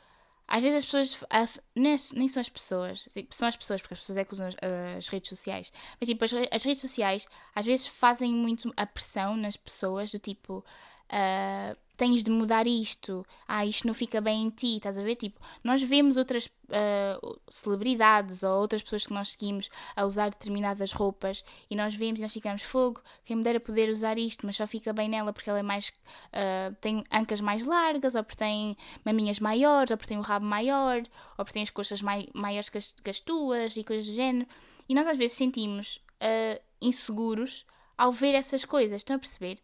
[0.47, 1.23] às vezes as pessoas.
[1.29, 3.07] As, nem, nem são as pessoas.
[3.31, 4.55] São as pessoas, porque as pessoas é que usam as,
[4.97, 5.73] as redes sociais.
[5.99, 10.19] Mas tipo, as, as, redes sociais às vezes fazem muito a pressão nas pessoas do
[10.19, 10.63] tipo.
[11.09, 15.15] Uh, tens de mudar isto, ah, isto não fica bem em ti, estás a ver?
[15.15, 20.91] Tipo, nós vemos outras uh, celebridades ou outras pessoas que nós seguimos a usar determinadas
[20.91, 24.55] roupas e nós vemos e nós ficamos fogo, quem me dera poder usar isto, mas
[24.55, 25.89] só fica bem nela porque ela é mais.
[25.89, 30.45] Uh, tem ancas mais largas, ou porque tem maminhas maiores, ou porque tem o rabo
[30.45, 31.01] maior,
[31.37, 34.13] ou porque tem as coxas mai maiores que as, que as, tuas e coisas do
[34.13, 34.47] género.
[34.87, 37.65] E nós às vezes sentimos uh, inseguros
[37.97, 39.59] ao ver essas coisas, estão a perceber?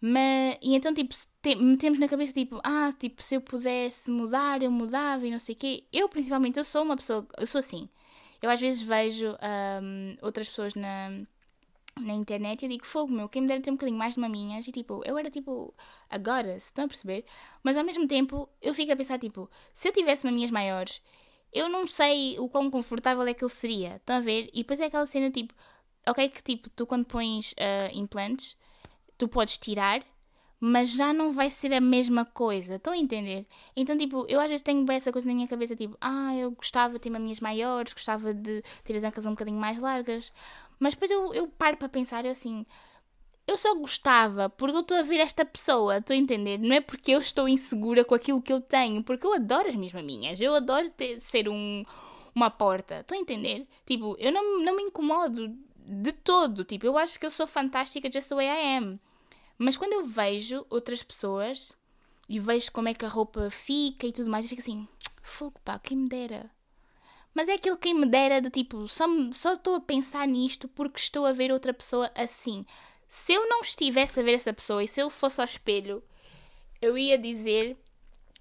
[0.00, 1.14] Mas, e então, tipo,
[1.54, 5.54] metemos na cabeça, tipo, ah, tipo, se eu pudesse mudar, eu mudava e não sei
[5.54, 5.84] o quê.
[5.92, 7.88] Eu, principalmente, eu sou uma pessoa, eu sou assim.
[8.42, 9.26] Eu às vezes vejo
[9.82, 11.10] um, outras pessoas na,
[12.00, 14.20] na internet e eu digo, fogo meu, quem me dera ter um bocadinho mais de
[14.20, 14.66] maminhas.
[14.66, 15.74] E tipo, eu era tipo,
[16.10, 17.24] agora, se estão a perceber?
[17.62, 21.00] Mas ao mesmo tempo, eu fico a pensar, tipo, se eu tivesse maminhas maiores,
[21.52, 23.96] eu não sei o quão confortável é que eu seria.
[23.96, 24.50] Estão a ver?
[24.52, 25.54] E depois é aquela cena, tipo,
[26.06, 28.56] ok, que tipo, tu quando pões uh, implantes
[29.18, 30.02] tu podes tirar,
[30.60, 32.76] mas já não vai ser a mesma coisa.
[32.76, 33.46] Estão a entender?
[33.76, 36.50] Então, tipo, eu às vezes tenho bem essa coisa na minha cabeça, tipo, ah, eu
[36.52, 40.32] gostava de ter minhas maiores, gostava de ter as ancas um bocadinho mais largas.
[40.78, 42.66] Mas depois eu, eu paro para pensar, eu assim,
[43.46, 46.58] eu só gostava porque eu estou a ver esta pessoa, estou a entender?
[46.58, 49.74] Não é porque eu estou insegura com aquilo que eu tenho, porque eu adoro as
[49.74, 51.84] minhas maminhas, eu adoro ter, ser um,
[52.34, 53.66] uma porta, estou a entender?
[53.86, 58.10] Tipo, eu não, não me incomodo de todo, tipo, eu acho que eu sou fantástica
[58.12, 58.98] just the way I am.
[59.58, 61.72] Mas quando eu vejo outras pessoas
[62.28, 64.86] e vejo como é que a roupa fica e tudo mais, eu fico assim,
[65.22, 66.50] fogo pá, quem me dera.
[67.34, 70.98] Mas é aquilo que me dera do tipo, só, só estou a pensar nisto porque
[70.98, 72.64] estou a ver outra pessoa assim.
[73.08, 76.02] Se eu não estivesse a ver essa pessoa e se eu fosse ao espelho,
[76.80, 77.76] eu ia dizer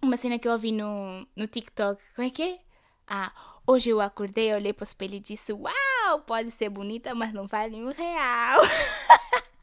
[0.01, 2.01] uma cena que eu ouvi no, no TikTok.
[2.15, 2.59] Como é que é?
[3.07, 3.31] Ah,
[3.67, 7.47] hoje eu acordei, olhei para o espelho e disse: Uau, pode ser bonita, mas não
[7.47, 8.61] vale um real.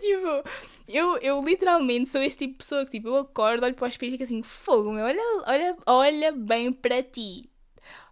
[0.00, 0.48] tipo,
[0.88, 3.88] eu, eu literalmente sou este tipo de pessoa que, tipo, eu acordo, olho para o
[3.88, 7.48] espelho e fico assim, fogo, meu, olha, olha, olha bem para ti.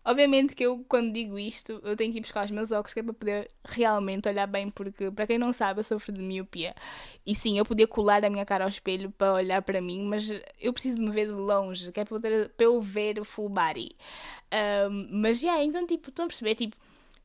[0.05, 3.01] Obviamente que eu, quando digo isto, eu tenho que ir buscar os meus óculos que
[3.01, 6.77] é para poder realmente olhar bem, porque, para quem não sabe, eu sofro de miopia.
[7.27, 10.31] E sim, eu podia colar a minha cara ao espelho para olhar para mim, mas
[10.61, 13.49] eu preciso de me ver de longe, que é para, poder, para eu ver full
[13.49, 13.97] body.
[14.89, 16.77] Um, mas, já, yeah, então, tipo, estão a perceber, tipo,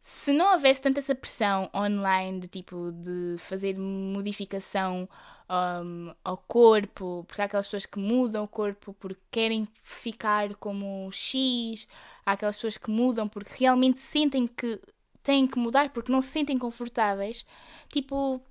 [0.01, 5.07] se não houvesse tanta essa pressão online de tipo de fazer modificação
[5.47, 11.11] um, ao corpo, porque há aquelas pessoas que mudam o corpo porque querem ficar como
[11.11, 11.87] X,
[12.25, 14.81] há aquelas pessoas que mudam porque realmente sentem que
[15.21, 17.45] têm que mudar porque não se sentem confortáveis.
[17.89, 18.41] Tipo,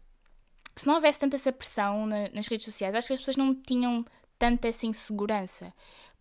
[0.76, 3.54] se não houvesse tanta essa pressão na, nas redes sociais, acho que as pessoas não
[3.54, 4.04] tinham
[4.38, 5.72] tanta essa insegurança.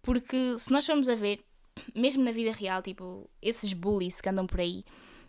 [0.02, 1.44] Porque se nós formos a ver,
[1.94, 4.84] mesmo na vida real, tipo, esses bullies que andam por aí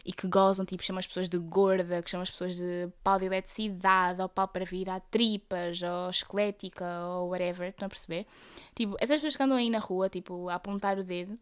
[0.05, 3.19] e que gozam, tipo, chamam as pessoas de gorda, que chamam as pessoas de pau
[3.19, 8.27] de eletricidade, ou pau para virar tripas, ou esquelética, ou whatever, estão a perceber?
[8.75, 11.39] Tipo, essas pessoas que andam aí na rua, tipo, a apontar o dedo,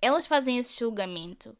[0.00, 1.56] elas fazem esse julgamento.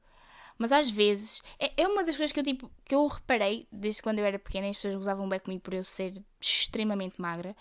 [0.57, 4.03] Mas às vezes, é, é uma das coisas que eu, tipo, que eu reparei desde
[4.03, 7.57] quando eu era pequena as pessoas gozavam bem comigo por eu ser extremamente magra.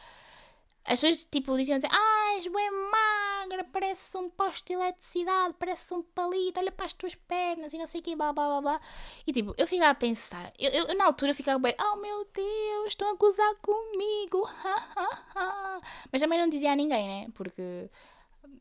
[0.83, 3.26] As pessoas, tipo, diziam assim, ah, és bem magra,
[3.71, 7.85] parece um poste de eletricidade, parece um palito, olha para as tuas pernas e não
[7.85, 8.81] sei o que, blá, blá, blá, blá.
[9.25, 12.27] E, tipo, eu ficava a pensar, eu, eu, eu na altura ficava bem, oh meu
[12.33, 15.81] Deus, estão a gozar comigo, ha, ha, ha.
[16.11, 17.89] Mas também não dizia a ninguém, né, porque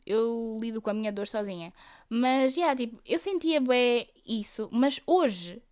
[0.04, 1.72] eu lido com a minha dor sozinha.
[2.08, 5.62] Mas, já, yeah, tipo, eu sentia bem isso, mas hoje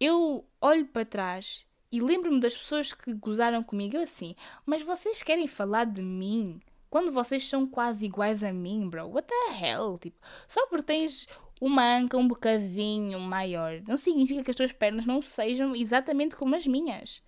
[0.00, 4.34] eu olho para trás e lembro-me das pessoas que gozaram comigo assim,
[4.66, 6.60] mas vocês querem falar de mim?
[6.94, 9.08] Quando vocês são quase iguais a mim, bro?
[9.08, 9.98] What the hell?
[9.98, 11.26] Tipo, só porque tens
[11.60, 16.54] uma anca um bocadinho maior, não significa que as tuas pernas não sejam exatamente como
[16.54, 17.20] as minhas.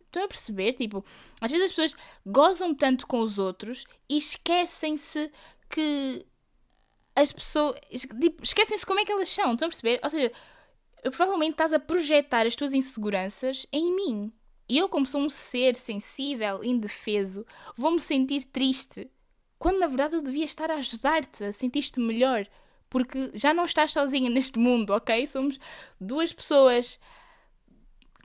[0.00, 0.74] Estão a perceber?
[0.74, 1.04] Tipo,
[1.40, 1.96] às vezes as pessoas
[2.26, 5.30] gozam tanto com os outros e esquecem-se
[5.70, 6.26] que
[7.14, 7.78] as pessoas.
[8.20, 9.52] Tipo, esquecem-se como é que elas são.
[9.52, 10.00] Estão a perceber?
[10.02, 10.32] Ou seja,
[11.02, 14.32] provavelmente estás a projetar as tuas inseguranças em mim.
[14.68, 17.46] E eu, como sou um ser sensível, indefeso,
[17.76, 19.10] vou-me sentir triste.
[19.58, 22.46] Quando na verdade eu devia estar a ajudar-te a sentir-te melhor.
[22.88, 25.26] Porque já não estás sozinha neste mundo, ok?
[25.26, 25.58] Somos
[26.00, 26.98] duas pessoas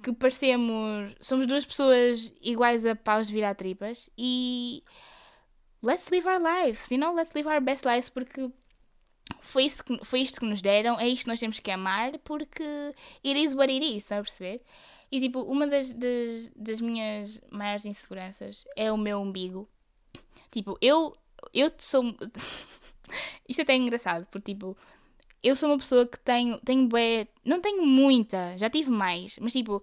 [0.03, 1.15] que parecemos.
[1.19, 4.83] Somos duas pessoas iguais a paus virar tripas e.
[5.81, 7.15] Let's live our lives, you know?
[7.15, 8.51] Let's live our best lives porque
[9.41, 12.17] foi, isso que, foi isto que nos deram, é isto que nós temos que amar,
[12.19, 12.63] porque
[13.25, 14.61] it is what it is, está a perceber?
[15.11, 19.67] E tipo, uma das, das, das minhas maiores inseguranças é o meu umbigo.
[20.51, 21.15] Tipo, eu,
[21.53, 22.03] eu sou.
[23.47, 24.77] isto até é engraçado, porque tipo,
[25.43, 29.53] eu sou uma pessoa que tenho, tenho bué, não tenho muita, já tive mais, mas
[29.53, 29.81] tipo,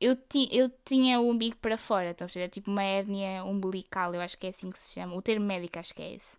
[0.00, 2.48] eu, ti, eu tinha o umbigo para fora, está a perceber?
[2.48, 5.78] Tipo uma hérnia umbilical, eu acho que é assim que se chama, o termo médico
[5.78, 6.36] acho que é esse.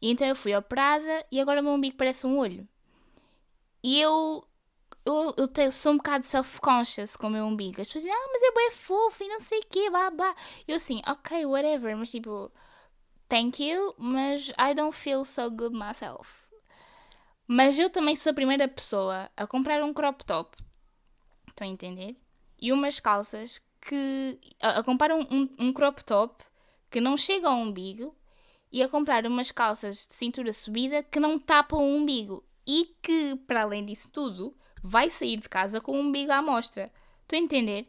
[0.00, 2.66] E então eu fui operada e agora o meu umbigo parece um olho.
[3.82, 4.44] E eu,
[5.08, 7.80] eu, eu tenho, sou um bocado self-conscious com o meu umbigo.
[7.80, 10.34] As pessoas dizem, ah, mas é bem fofo e não sei o quê, blá blá.
[10.66, 12.52] Eu assim, ok, whatever, mas tipo,
[13.28, 16.30] thank you, mas I don't feel so good myself.
[17.46, 20.56] Mas eu também sou a primeira pessoa a comprar um crop top.
[21.48, 22.16] Estão a entender?
[22.60, 24.38] E umas calças que.
[24.60, 26.44] a, a comprar um, um, um crop top
[26.90, 28.14] que não chega ao umbigo
[28.70, 33.36] e a comprar umas calças de cintura subida que não tapam o umbigo e que,
[33.46, 36.90] para além disso tudo, vai sair de casa com o umbigo à mostra.
[37.22, 37.86] Estou a entender?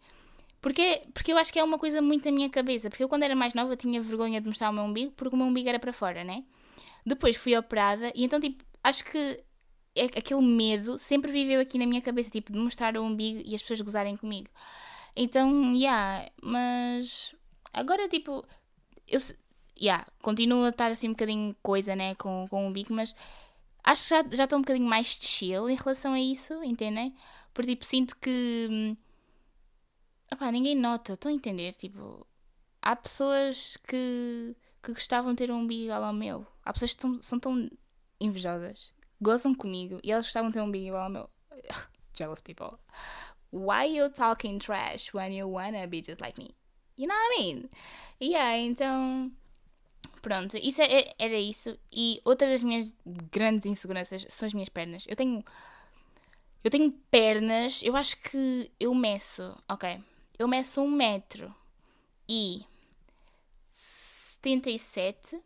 [0.61, 2.89] Porque, porque eu acho que é uma coisa muito na minha cabeça.
[2.89, 5.37] Porque eu, quando era mais nova, tinha vergonha de mostrar o meu umbigo porque o
[5.37, 6.43] meu umbigo era para fora, né?
[7.05, 9.43] Depois fui operada e então, tipo, acho que
[9.95, 13.55] é, aquele medo sempre viveu aqui na minha cabeça, tipo, de mostrar o umbigo e
[13.55, 14.49] as pessoas gozarem comigo.
[15.15, 17.35] Então, yeah, mas
[17.73, 18.45] agora, tipo,
[19.07, 19.19] eu,
[19.79, 23.15] yeah, continua a estar assim um bocadinho coisa, né, com, com o bico, mas
[23.91, 27.15] acho que já, já estou um bocadinho mais chill em relação a isso, entendem?
[27.53, 28.67] Porque, tipo, sinto que...
[28.69, 28.97] Hum,
[30.31, 31.73] opá, ninguém nota, estão a entender?
[31.73, 32.25] Tipo,
[32.81, 36.45] há pessoas que, que gostavam de ter um umbigo igual ao meu.
[36.63, 37.69] Há pessoas que tão, são tão
[38.21, 41.29] invejosas, gozam comigo e elas gostavam de ter um umbigo igual ao meu.
[42.15, 42.77] Jealous people.
[43.51, 46.55] Why you talking trash when you wanna be just like me?
[46.95, 47.69] You know what I mean?
[48.19, 49.31] Yeah, então
[50.21, 51.77] Pronto, isso é, é, era isso.
[51.91, 52.91] E outra das minhas
[53.31, 55.05] grandes inseguranças são as minhas pernas.
[55.07, 55.43] Eu tenho.
[56.63, 59.99] Eu tenho pernas, eu acho que eu meço, ok.
[60.37, 61.53] Eu meço um metro
[62.27, 62.65] e
[63.71, 65.39] 77.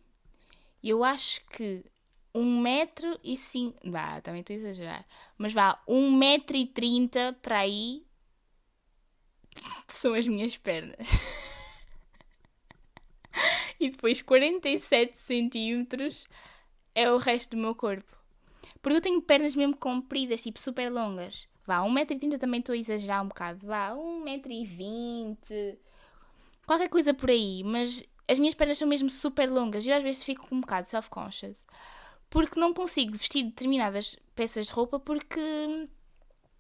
[0.82, 1.86] E eu acho que
[2.34, 3.80] um metro e cinco.
[3.90, 5.06] Vá, também estou a exagerar.
[5.38, 8.04] Mas vá, um metro e trinta para aí
[9.88, 11.08] são as minhas pernas.
[13.84, 16.26] E depois 47 centímetros
[16.96, 18.12] é o resto do meu corpo.
[18.82, 21.48] Porque eu tenho pernas mesmo compridas, tipo super longas.
[21.66, 23.66] Vá, 1,30m também estou a exagerar um bocado.
[23.66, 25.78] Vá, 1,20m.
[26.66, 27.64] Qualquer coisa por aí.
[27.64, 29.86] Mas as minhas pernas são mesmo super longas.
[29.86, 31.66] E eu às vezes fico um bocado self-conscious.
[32.30, 35.40] Porque não consigo vestir determinadas peças de roupa porque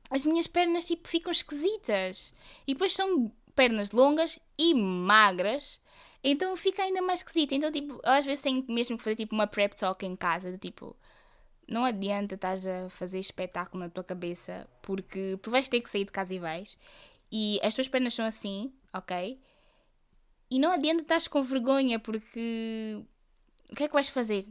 [0.09, 2.34] as minhas pernas tipo ficam esquisitas.
[2.65, 5.80] E depois são pernas longas e magras.
[6.24, 7.53] Então fica ainda mais esquisito.
[7.53, 10.51] Então, tipo, eu às vezes tenho mesmo que fazer tipo uma prep talk em casa,
[10.51, 10.95] de tipo,
[11.67, 16.05] não adianta estás a fazer espetáculo na tua cabeça, porque tu vais ter que sair
[16.05, 16.78] de casa e vais.
[17.32, 19.39] E as tuas pernas são assim, ok?
[20.49, 23.01] E não adianta estás com vergonha, porque
[23.71, 24.45] o que é que vais fazer?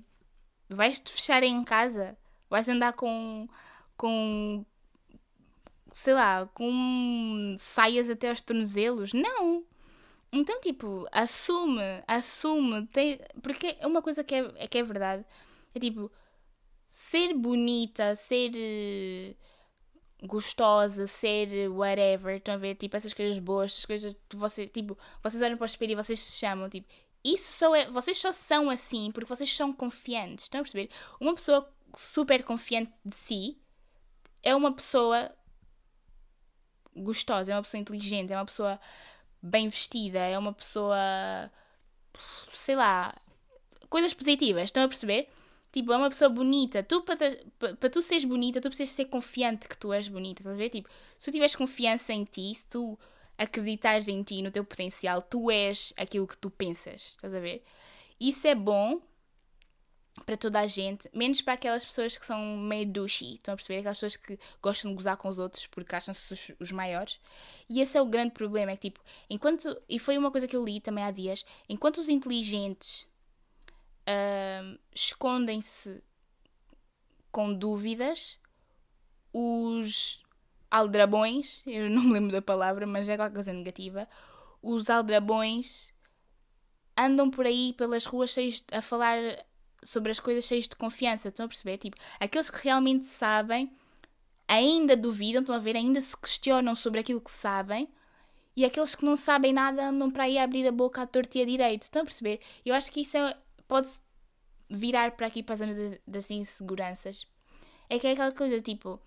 [0.69, 2.17] Vais-te fechar em casa?
[2.51, 3.49] Vais andar com.
[3.97, 4.65] com.
[5.93, 9.13] sei lá, com saias até aos tornozelos?
[9.13, 9.65] Não!
[10.33, 12.87] Então, tipo, assume, assume.
[12.87, 15.25] Tem, porque é uma coisa que é, que é verdade.
[15.75, 16.11] É tipo,
[16.89, 18.51] ser bonita, ser
[20.23, 22.77] uh, gostosa, ser whatever, estão a ver?
[22.77, 25.97] Tipo, essas coisas boas, essas coisas que vocês, tipo, vocês olham para o espelho e
[25.97, 26.89] vocês se chamam, tipo,
[27.25, 30.91] isso só é, vocês só são assim porque vocês são confiantes, estão a perceber?
[31.21, 33.59] Uma pessoa super confiante de si
[34.43, 35.31] é uma pessoa
[36.97, 38.81] gostosa, é uma pessoa inteligente, é uma pessoa
[39.43, 40.97] bem vestida, é uma pessoa.
[42.53, 43.15] sei lá.
[43.89, 45.29] coisas positivas, estão a perceber?
[45.73, 46.83] Tipo, é uma pessoa bonita.
[46.83, 47.17] Tu, para,
[47.77, 50.71] para tu seres bonita, tu precisas ser confiante que tu és bonita, estás a ver?
[50.71, 50.89] Tipo,
[51.19, 52.99] se tu tiveres confiança em ti, se tu
[53.39, 57.65] acreditares em ti, no teu potencial, tu és aquilo que tu pensas, estás a ver?
[58.21, 59.01] Isso é bom
[60.27, 63.81] para toda a gente, menos para aquelas pessoas que são meio douchey, estão a perceber?
[63.81, 67.19] Aquelas pessoas que gostam de gozar com os outros porque acham-se os, os, maiores.
[67.69, 70.55] E esse é o grande problema, é que tipo, enquanto, e foi uma coisa que
[70.55, 73.07] eu li também há dias, enquanto os inteligentes
[74.03, 76.03] uh, escondem-se
[77.31, 78.39] com dúvidas,
[79.33, 80.23] os
[80.71, 84.07] aldrabões, eu não me lembro da palavra, mas é qualquer coisa negativa,
[84.61, 85.93] os aldrabões
[86.97, 88.37] andam por aí pelas ruas
[88.71, 89.17] a falar
[89.85, 91.29] sobre as coisas cheias de confiança.
[91.29, 91.79] Estão a perceber?
[91.79, 93.71] Tipo, aqueles que realmente sabem
[94.47, 97.89] ainda duvidam, estão a ver, ainda se questionam sobre aquilo que sabem.
[98.55, 101.43] E aqueles que não sabem nada andam para aí abrir a boca à torta e
[101.43, 101.83] a direito.
[101.83, 102.41] Estão a perceber?
[102.65, 103.35] Eu acho que isso é,
[103.67, 104.03] pode-se
[104.69, 107.27] virar para aqui para a zona das, das inseguranças.
[107.89, 109.01] É que é aquela coisa tipo.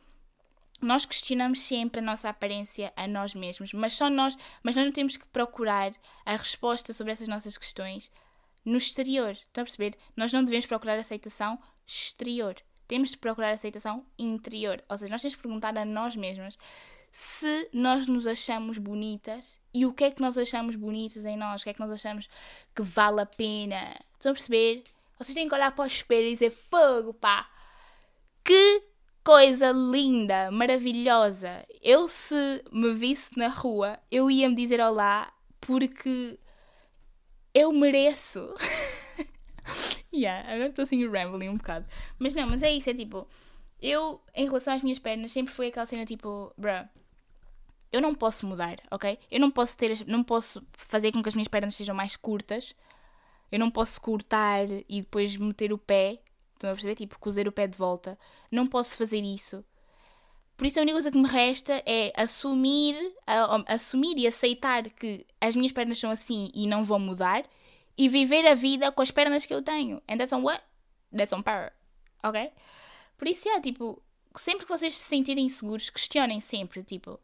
[0.81, 4.91] Nós questionamos sempre a nossa aparência a nós mesmos, mas só nós, mas nós não
[4.91, 5.93] temos que procurar
[6.25, 8.11] a resposta sobre essas nossas questões
[8.65, 9.31] no exterior.
[9.31, 9.95] Estão a perceber?
[10.17, 12.55] Nós não devemos procurar aceitação exterior.
[12.87, 14.83] Temos de procurar aceitação interior.
[14.89, 16.57] Ou seja, nós temos de perguntar a nós mesmas
[17.11, 21.61] se nós nos achamos bonitas e o que é que nós achamos bonitas em nós,
[21.61, 22.27] o que é que nós achamos
[22.75, 23.95] que vale a pena.
[24.15, 24.83] Estão a perceber?
[25.17, 27.49] Vocês têm que olhar para o espelho e dizer: Fogo, pá!
[28.43, 28.83] Que
[29.23, 31.65] coisa linda, maravilhosa!
[31.81, 36.37] Eu, se me visse na rua, eu ia me dizer olá porque
[37.55, 38.53] eu mereço.
[40.13, 41.87] yeah, agora estou assim rambling um bocado.
[42.19, 43.25] Mas não, mas é isso, é tipo,
[43.81, 46.87] eu, em relação às minhas pernas, sempre foi aquela cena tipo, bruh,
[47.91, 49.17] eu não posso mudar, ok?
[49.31, 52.75] Eu não posso ter, não posso fazer com que as minhas pernas sejam mais curtas.
[53.49, 56.19] Eu não posso cortar e depois meter o pé.
[56.53, 56.95] Estão a perceber?
[56.95, 58.19] Tipo, cozer o pé de volta.
[58.51, 59.63] Não posso fazer isso.
[60.57, 62.95] Por isso a única coisa que me resta é assumir,
[63.67, 67.43] assumir e aceitar que as minhas pernas são assim e não vão mudar
[67.97, 70.01] e viver a vida com as pernas que eu tenho.
[70.07, 70.63] And that's on what?
[71.15, 71.73] That's on power.
[72.23, 72.51] Ok?
[73.17, 74.01] Por isso é tipo,
[74.35, 77.19] sempre que vocês se sentirem seguros, questionem sempre, tipo,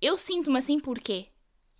[0.00, 1.28] eu sinto-me assim porquê?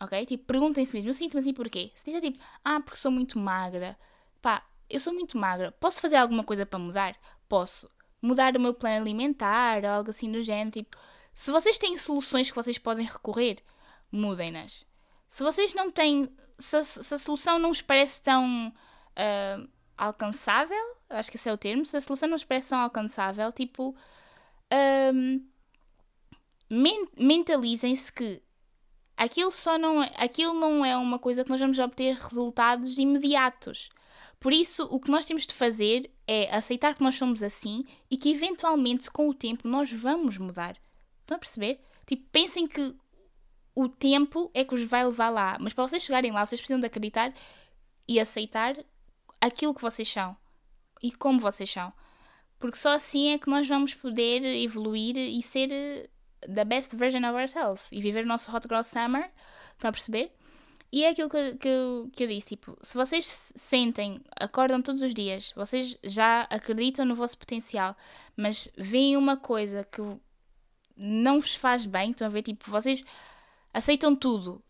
[0.01, 0.27] Ok?
[0.27, 1.93] Tipo, perguntem-se mesmo, eu sinto-me assim porquê?
[1.95, 3.99] Se disser tipo, ah, porque sou muito magra,
[4.41, 7.17] pá, eu sou muito magra, posso fazer alguma coisa para mudar?
[7.49, 7.91] Posso
[8.23, 10.71] mudar o meu plano alimentar, algo assim do género.
[10.71, 10.97] Tipo,
[11.35, 13.59] se vocês têm soluções que vocês podem recorrer,
[14.11, 14.87] mudem-nas.
[15.29, 16.29] Se vocês não têm.
[16.59, 19.69] Se, se, a solução não vos parece tão uh,
[19.99, 23.51] alcançável, acho que esse é o termo, se a solução não vos parece tão alcançável,
[23.53, 23.97] tipo.
[25.13, 25.45] Um,
[27.19, 28.43] mentalizem-se que
[29.15, 33.91] aquilo só não é, aquilo não é uma coisa que nós vamos obter resultados imediatos.
[34.43, 38.17] Por isso, o que nós temos de fazer é aceitar que nós somos assim e
[38.17, 40.77] que eventualmente, com o tempo, nós vamos mudar.
[41.21, 41.81] Estão a perceber?
[42.05, 42.97] Tipo, pensem que
[43.73, 45.57] o tempo é que os vai levar lá.
[45.61, 47.33] Mas para vocês chegarem lá, vocês precisam de acreditar
[48.09, 48.75] e aceitar
[49.41, 50.37] aquilo que vocês são
[51.01, 51.93] e como vocês são.
[52.59, 57.39] Porque só assim é que nós vamos poder evoluir e ser the best version of
[57.39, 59.31] ourselves e viver o nosso Hot Girl Summer.
[59.73, 60.33] Estão a perceber?
[60.93, 65.01] E é aquilo que, que, eu, que eu disse, tipo, se vocês sentem, acordam todos
[65.01, 67.97] os dias, vocês já acreditam no vosso potencial,
[68.37, 70.03] mas veem uma coisa que
[70.95, 73.03] não vos faz bem, estão a ver, tipo, vocês
[73.73, 74.63] aceitam tudo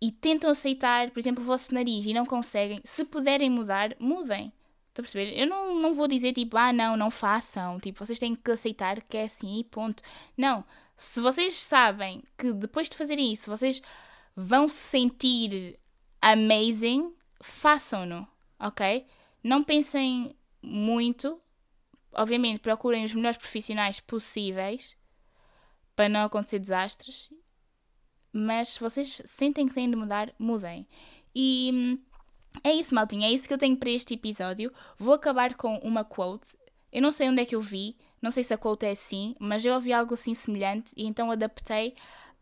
[0.00, 4.52] e tentam aceitar, por exemplo, o vosso nariz e não conseguem, se puderem mudar, mudem.
[4.88, 5.38] Estão a perceber?
[5.38, 7.78] Eu não, não vou dizer tipo, ah, não, não façam.
[7.80, 10.02] Tipo, vocês têm que aceitar que é assim e ponto.
[10.36, 10.64] Não.
[10.96, 13.82] Se vocês sabem que depois de fazerem isso, vocês
[14.36, 15.78] vão se sentir
[16.20, 18.28] amazing, façam-no,
[18.60, 19.06] ok?
[19.42, 21.40] Não pensem muito.
[22.12, 24.96] Obviamente, procurem os melhores profissionais possíveis
[25.94, 27.30] para não acontecer desastres.
[28.32, 30.86] Mas se vocês sentem que têm de mudar, mudem.
[31.34, 31.98] E hum,
[32.62, 33.28] é isso, maltinha.
[33.28, 34.72] É isso que eu tenho para este episódio.
[34.98, 36.56] Vou acabar com uma quote.
[36.92, 39.34] Eu não sei onde é que eu vi, não sei se a quote é assim,
[39.38, 41.94] mas eu ouvi algo assim semelhante e então adaptei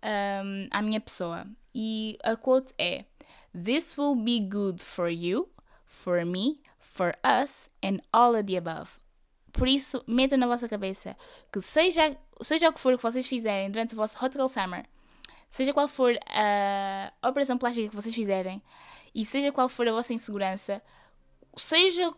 [0.04, 1.46] um, à minha pessoa.
[1.74, 3.04] E a quote é:
[3.52, 5.48] This will be good for you,
[5.86, 8.90] for me, for us and all of the above.
[9.52, 11.16] Por isso, metam na vossa cabeça
[11.52, 14.84] que seja, seja o que for que vocês fizerem durante o vosso Hot Girl Summer,
[15.50, 18.60] seja qual for a operação plástica que vocês fizerem
[19.14, 20.82] e seja qual for a vossa insegurança,
[21.56, 22.12] seja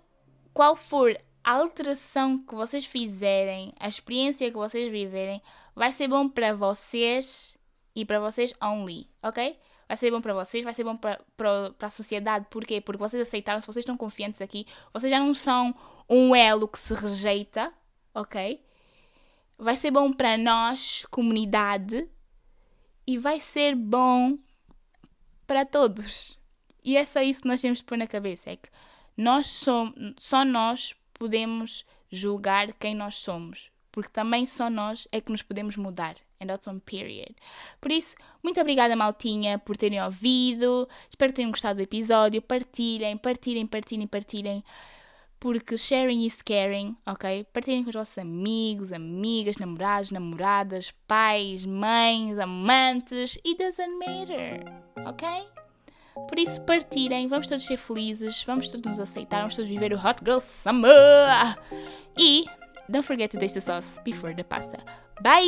[0.55, 1.15] qual for
[1.45, 5.43] a alteração que vocês fizerem, a experiência que vocês viverem,
[5.75, 7.56] vai ser bom para vocês
[7.97, 9.59] e para vocês only, ok?
[9.89, 11.19] Vai ser bom para vocês, vai ser bom para,
[11.81, 12.47] a sociedade.
[12.51, 12.79] Porquê?
[12.81, 15.75] Porque vocês aceitaram, se vocês estão confiantes aqui, vocês já não são
[16.09, 17.73] um elo que se rejeita,
[18.15, 18.63] ok?
[19.57, 22.07] Vai ser bom para nós, comunidade,
[23.07, 24.37] e vai ser bom
[25.47, 26.39] para todos.
[26.85, 28.69] E é só isso que nós temos de pôr na cabeça: é que
[29.17, 35.33] nós somos, só nós podemos julgar quem nós somos, porque também só nós é que
[35.33, 36.17] nos podemos mudar.
[36.39, 37.35] And one period.
[37.81, 40.89] Por isso, muito obrigada, Maltinha, por terem ouvido.
[41.09, 42.43] Espero que tenham gostado do episódio.
[42.43, 44.65] Partilhem, partilhem, partilhem, partilhem.
[45.39, 47.45] Porque sharing is caring, ok?
[47.53, 53.39] Partilhem com os vossos amigos, amigas, namorados, namoradas, pais, mães, amantes.
[53.45, 54.65] It doesn't matter,
[55.07, 55.47] ok?
[56.29, 59.99] Por isso, partilhem, vamos todos ser felizes, vamos todos nos aceitar, vamos todos viver o
[59.99, 61.57] Hot Girl Summer!
[62.19, 62.47] E
[62.89, 65.06] don't forget to taste the sauce before the pasta.
[65.21, 65.47] Bye!